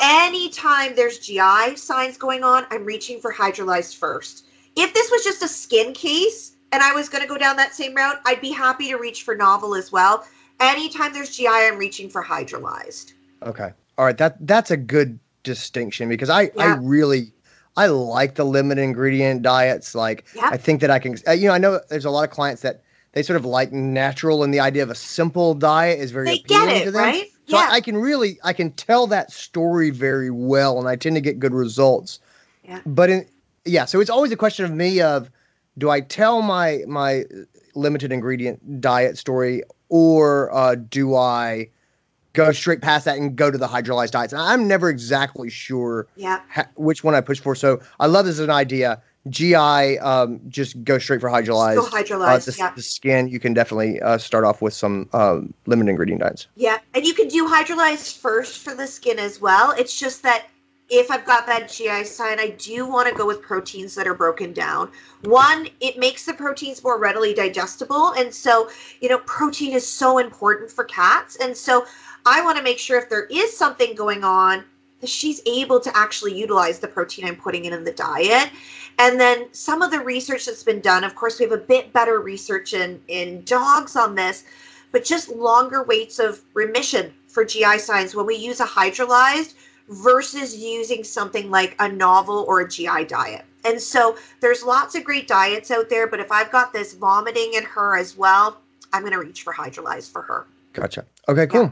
anytime 0.00 0.94
there's 0.96 1.18
GI 1.18 1.76
signs 1.76 2.16
going 2.16 2.44
on, 2.44 2.64
I'm 2.70 2.86
reaching 2.86 3.20
for 3.20 3.30
hydrolyzed 3.30 3.96
first. 3.96 4.46
If 4.74 4.94
this 4.94 5.10
was 5.10 5.22
just 5.22 5.42
a 5.42 5.48
skin 5.48 5.92
case 5.92 6.56
and 6.72 6.82
I 6.82 6.92
was 6.92 7.08
going 7.08 7.22
to 7.22 7.28
go 7.28 7.36
down 7.38 7.56
that 7.56 7.74
same 7.74 7.94
route, 7.94 8.20
I'd 8.26 8.40
be 8.40 8.50
happy 8.52 8.88
to 8.88 8.96
reach 8.96 9.22
for 9.22 9.34
novel 9.34 9.74
as 9.74 9.90
well. 9.92 10.24
Anytime 10.60 11.12
there's 11.12 11.36
GI, 11.36 11.46
I'm 11.48 11.78
reaching 11.78 12.08
for 12.10 12.22
hydrolyzed. 12.22 13.12
Okay. 13.44 13.70
All 13.98 14.04
right. 14.04 14.16
That 14.18 14.36
that's 14.46 14.70
a 14.70 14.76
good 14.76 15.18
distinction 15.42 16.08
because 16.08 16.28
I 16.30 16.50
I 16.58 16.76
really 16.76 17.32
I 17.76 17.86
like 17.86 18.34
the 18.34 18.44
limited 18.44 18.82
ingredient 18.82 19.42
diets. 19.42 19.94
Like 19.94 20.24
Yeah. 20.34 20.48
I 20.52 20.56
think 20.56 20.80
that 20.82 20.90
I 20.90 20.98
can. 20.98 21.16
uh, 21.26 21.32
You 21.32 21.48
know, 21.48 21.54
I 21.54 21.58
know 21.58 21.80
there's 21.88 22.04
a 22.04 22.10
lot 22.10 22.24
of 22.24 22.30
clients 22.30 22.62
that 22.62 22.82
they 23.12 23.22
sort 23.22 23.36
of 23.38 23.44
like 23.44 23.72
natural, 23.72 24.44
and 24.44 24.52
the 24.54 24.60
idea 24.60 24.82
of 24.82 24.90
a 24.90 24.94
simple 24.94 25.54
diet 25.54 25.98
is 25.98 26.10
very 26.12 26.26
They 26.26 26.38
get 26.38 26.62
appealing 26.62 26.82
it, 26.82 26.84
to 26.84 26.90
them. 26.92 27.02
right? 27.02 27.26
So 27.48 27.56
Yeah. 27.58 27.68
I, 27.70 27.76
I 27.76 27.80
can 27.80 27.96
really 27.96 28.38
I 28.44 28.52
can 28.52 28.70
tell 28.72 29.06
that 29.08 29.32
story 29.32 29.90
very 29.90 30.30
well, 30.30 30.78
and 30.78 30.86
I 30.88 30.96
tend 30.96 31.16
to 31.16 31.20
get 31.22 31.38
good 31.38 31.54
results. 31.54 32.20
Yeah. 32.64 32.80
But 32.86 33.08
in 33.10 33.26
yeah, 33.64 33.86
so 33.86 34.00
it's 34.00 34.10
always 34.10 34.30
a 34.32 34.36
question 34.36 34.64
of 34.66 34.72
me 34.72 35.00
of 35.00 35.30
do 35.80 35.90
I 35.90 36.00
tell 36.00 36.42
my 36.42 36.84
my 36.86 37.24
limited 37.74 38.12
ingredient 38.12 38.80
diet 38.80 39.18
story 39.18 39.62
or 39.88 40.54
uh, 40.54 40.76
do 40.76 41.16
I 41.16 41.68
go 42.32 42.52
straight 42.52 42.80
past 42.80 43.06
that 43.06 43.16
and 43.18 43.34
go 43.34 43.50
to 43.50 43.58
the 43.58 43.66
hydrolyzed 43.66 44.12
diets? 44.12 44.32
And 44.32 44.40
I'm 44.40 44.68
never 44.68 44.88
exactly 44.88 45.50
sure 45.50 46.06
Yeah. 46.14 46.40
ha- 46.48 46.68
which 46.76 47.02
one 47.02 47.14
I 47.14 47.20
push 47.20 47.40
for. 47.40 47.54
So 47.56 47.80
I 47.98 48.06
love 48.06 48.26
this 48.26 48.34
as 48.34 48.40
an 48.40 48.50
idea. 48.50 49.02
GI, 49.28 49.98
um, 49.98 50.40
just 50.48 50.82
go 50.84 50.98
straight 50.98 51.20
for 51.20 51.28
hydrolyzed. 51.28 51.76
Go 51.76 51.84
hydrolyzed, 51.84 52.46
the, 52.46 52.56
yeah. 52.56 52.72
the 52.74 52.82
skin, 52.82 53.28
you 53.28 53.38
can 53.38 53.52
definitely 53.52 54.00
uh, 54.00 54.16
start 54.16 54.44
off 54.44 54.62
with 54.62 54.72
some 54.72 55.08
um, 55.12 55.52
limited 55.66 55.90
ingredient 55.90 56.22
diets. 56.22 56.46
Yeah, 56.56 56.78
and 56.94 57.04
you 57.04 57.12
can 57.12 57.28
do 57.28 57.46
hydrolyzed 57.46 58.16
first 58.16 58.62
for 58.62 58.74
the 58.74 58.86
skin 58.86 59.18
as 59.18 59.40
well. 59.40 59.72
It's 59.72 59.98
just 59.98 60.22
that 60.22 60.46
if 60.90 61.10
I've 61.10 61.24
got 61.24 61.46
that 61.46 61.68
GI 61.68 62.04
sign, 62.04 62.40
I 62.40 62.50
do 62.58 62.84
want 62.84 63.08
to 63.08 63.14
go 63.14 63.24
with 63.24 63.40
proteins 63.40 63.94
that 63.94 64.08
are 64.08 64.14
broken 64.14 64.52
down. 64.52 64.90
One, 65.22 65.68
it 65.80 65.98
makes 65.98 66.24
the 66.24 66.34
proteins 66.34 66.82
more 66.82 66.98
readily 66.98 67.32
digestible. 67.32 68.12
And 68.12 68.34
so, 68.34 68.68
you 69.00 69.08
know, 69.08 69.18
protein 69.18 69.72
is 69.72 69.86
so 69.86 70.18
important 70.18 70.70
for 70.70 70.84
cats. 70.84 71.36
And 71.36 71.56
so 71.56 71.86
I 72.26 72.42
want 72.42 72.58
to 72.58 72.64
make 72.64 72.78
sure 72.78 72.98
if 72.98 73.08
there 73.08 73.26
is 73.26 73.56
something 73.56 73.94
going 73.94 74.24
on, 74.24 74.64
that 75.00 75.08
she's 75.08 75.40
able 75.46 75.80
to 75.80 75.96
actually 75.96 76.38
utilize 76.38 76.78
the 76.78 76.88
protein 76.88 77.24
I'm 77.24 77.36
putting 77.36 77.64
in 77.64 77.72
in 77.72 77.84
the 77.84 77.92
diet. 77.92 78.50
And 78.98 79.18
then 79.18 79.46
some 79.52 79.80
of 79.80 79.90
the 79.90 80.00
research 80.00 80.44
that's 80.44 80.62
been 80.62 80.80
done, 80.80 81.04
of 81.04 81.14
course, 81.14 81.38
we 81.38 81.46
have 81.46 81.52
a 81.52 81.56
bit 81.62 81.92
better 81.92 82.20
research 82.20 82.74
in, 82.74 83.00
in 83.08 83.42
dogs 83.44 83.96
on 83.96 84.14
this, 84.14 84.44
but 84.92 85.04
just 85.04 85.30
longer 85.30 85.84
waits 85.84 86.18
of 86.18 86.42
remission 86.52 87.14
for 87.28 87.46
GI 87.46 87.78
signs 87.78 88.14
when 88.14 88.26
we 88.26 88.36
use 88.36 88.60
a 88.60 88.66
hydrolyzed 88.66 89.54
versus 89.90 90.56
using 90.56 91.04
something 91.04 91.50
like 91.50 91.76
a 91.78 91.88
novel 91.88 92.44
or 92.48 92.60
a 92.60 92.68
GI 92.68 93.04
diet. 93.06 93.44
And 93.64 93.80
so 93.80 94.16
there's 94.40 94.62
lots 94.62 94.94
of 94.94 95.04
great 95.04 95.28
diets 95.28 95.70
out 95.70 95.90
there, 95.90 96.06
but 96.06 96.20
if 96.20 96.32
I've 96.32 96.50
got 96.50 96.72
this 96.72 96.94
vomiting 96.94 97.52
in 97.54 97.64
her 97.64 97.98
as 97.98 98.16
well, 98.16 98.60
I'm 98.92 99.02
going 99.02 99.12
to 99.12 99.18
reach 99.18 99.42
for 99.42 99.52
hydrolyzed 99.52 100.10
for 100.10 100.22
her. 100.22 100.46
Gotcha. 100.72 101.04
Okay, 101.28 101.46
cool. 101.46 101.70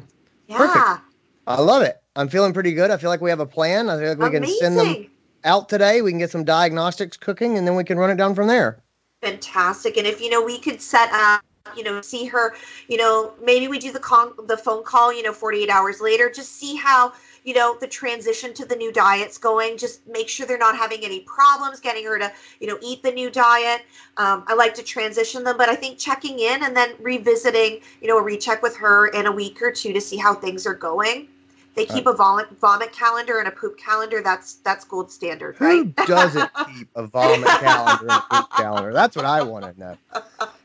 Yeah. 0.49 0.59
Perfect. 0.59 1.03
I 1.47 1.61
love 1.61 1.83
it. 1.83 2.03
I'm 2.17 2.29
feeling 2.29 2.53
pretty 2.53 2.75
good. 2.75 2.91
I 2.91 2.97
feel 2.99 3.09
like 3.11 3.21
we 3.21 3.31
have 3.31 3.41
a 3.41 3.47
plan. 3.47 3.89
I 3.89 3.99
feel 3.99 4.09
like 4.11 4.19
we 4.19 4.31
can 4.31 4.45
Amazing. 4.45 4.59
send 4.61 4.79
them 4.79 5.07
out 5.45 5.69
today. 5.69 6.03
We 6.03 6.11
can 6.11 6.19
get 6.19 6.31
some 6.31 6.45
diagnostics 6.45 7.17
cooking, 7.17 7.57
and 7.57 7.67
then 7.67 7.77
we 7.77 7.85
can 7.85 7.97
run 7.99 8.11
it 8.11 8.17
down 8.17 8.35
from 8.35 8.49
there. 8.49 8.83
fantastic 9.23 9.97
and 9.97 10.07
if 10.07 10.21
you 10.21 10.31
know 10.31 10.45
we 10.45 10.59
could 10.59 10.81
set 10.81 11.09
up 11.13 11.43
you 11.77 11.83
know 11.83 12.01
see 12.01 12.25
her 12.25 12.55
you 12.89 12.97
know 12.97 13.33
maybe 13.43 13.67
we 13.67 13.79
do 13.79 13.91
the 13.93 13.99
con 13.99 14.33
the 14.47 14.57
phone 14.57 14.85
call 14.85 15.13
you 15.13 15.23
know 15.25 15.33
48 15.33 15.69
hours 15.69 16.01
later 16.01 16.31
just 16.31 16.53
see 16.57 16.77
how 16.77 17.13
you 17.45 17.55
know 17.55 17.77
the 17.81 17.87
transition 17.87 18.53
to 18.55 18.65
the 18.65 18.77
new 18.77 18.93
diet's 18.93 19.39
going 19.39 19.77
just 19.77 20.07
make 20.09 20.29
sure 20.29 20.47
they're 20.47 20.59
not 20.59 20.77
having 20.77 21.01
any 21.03 21.21
problems 21.21 21.81
getting 21.81 22.05
her 22.05 22.19
to 22.19 22.33
you 22.61 22.67
know 22.67 22.79
eat 22.83 23.03
the 23.03 23.13
new 23.13 23.31
diet 23.31 23.83
um, 24.17 24.45
i 24.47 24.55
like 24.55 24.75
to 24.75 24.83
transition 24.83 25.45
them 25.45 25.57
but 25.57 25.69
i 25.69 25.75
think 25.75 25.99
checking 25.99 26.39
in 26.39 26.65
and 26.65 26.77
then 26.77 26.91
revisiting 27.01 27.81
you 28.01 28.09
know 28.09 28.19
a 28.19 28.23
recheck 28.23 28.63
with 28.63 28.77
her 28.77 29.09
in 29.09 29.27
a 29.27 29.33
week 29.33 29.61
or 29.63 29.71
two 29.71 29.93
to 29.93 30.01
see 30.01 30.17
how 30.17 30.35
things 30.35 30.67
are 30.67 30.75
going 30.75 31.29
they 31.75 31.87
keep 31.87 32.07
a 32.07 32.13
vomit 32.13 32.49
vomit 32.61 32.93
calendar 32.93 33.39
and 33.39 33.47
a 33.47 33.53
poop 33.53 33.79
calendar 33.79 34.21
that's 34.21 34.55
that's 34.57 34.85
gold 34.85 35.13
standard 35.13 35.57
Who 35.59 35.65
right 35.65 35.97
doesn't 36.07 36.51
keep 36.67 36.89
a 36.97 37.07
vomit 37.07 37.47
calendar 37.47 38.09
and 38.09 38.17
a 38.17 38.25
poop 38.29 38.51
calendar? 38.57 38.93
That's 38.93 39.15
what 39.15 39.25
I 39.25 39.43
want 39.43 39.65
to 39.65 39.79
know. 39.79 39.97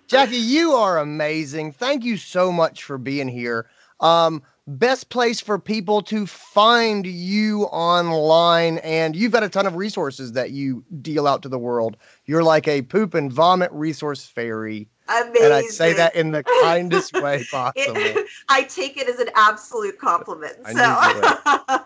Jackie, 0.07 0.37
you 0.37 0.73
are 0.73 0.97
amazing. 0.99 1.71
Thank 1.71 2.03
you 2.03 2.17
so 2.17 2.51
much 2.51 2.83
for 2.83 2.97
being 2.97 3.27
here. 3.27 3.67
Um, 3.99 4.43
best 4.67 5.09
place 5.09 5.41
for 5.41 5.59
people 5.59 6.01
to 6.03 6.25
find 6.25 7.05
you 7.05 7.63
online, 7.65 8.77
and 8.79 9.15
you've 9.15 9.31
got 9.31 9.43
a 9.43 9.49
ton 9.49 9.65
of 9.65 9.75
resources 9.75 10.33
that 10.33 10.51
you 10.51 10.83
deal 11.01 11.27
out 11.27 11.41
to 11.43 11.49
the 11.49 11.59
world. 11.59 11.97
You're 12.25 12.43
like 12.43 12.67
a 12.67 12.81
poop 12.81 13.13
and 13.13 13.31
vomit 13.31 13.71
resource 13.71 14.25
fairy, 14.25 14.89
amazing 15.09 15.43
and 15.43 15.53
I 15.53 15.61
say 15.63 15.91
that 15.93 16.15
in 16.15 16.31
the 16.31 16.43
kindest 16.63 17.11
way 17.13 17.43
possible. 17.51 17.97
It, 17.97 18.25
I 18.49 18.63
take 18.63 18.97
it 18.97 19.07
as 19.09 19.19
an 19.19 19.29
absolute 19.35 19.99
compliment. 19.99 20.53
I 20.65 20.73
knew 20.73 20.81
you 20.81 21.15
would. 21.15 21.23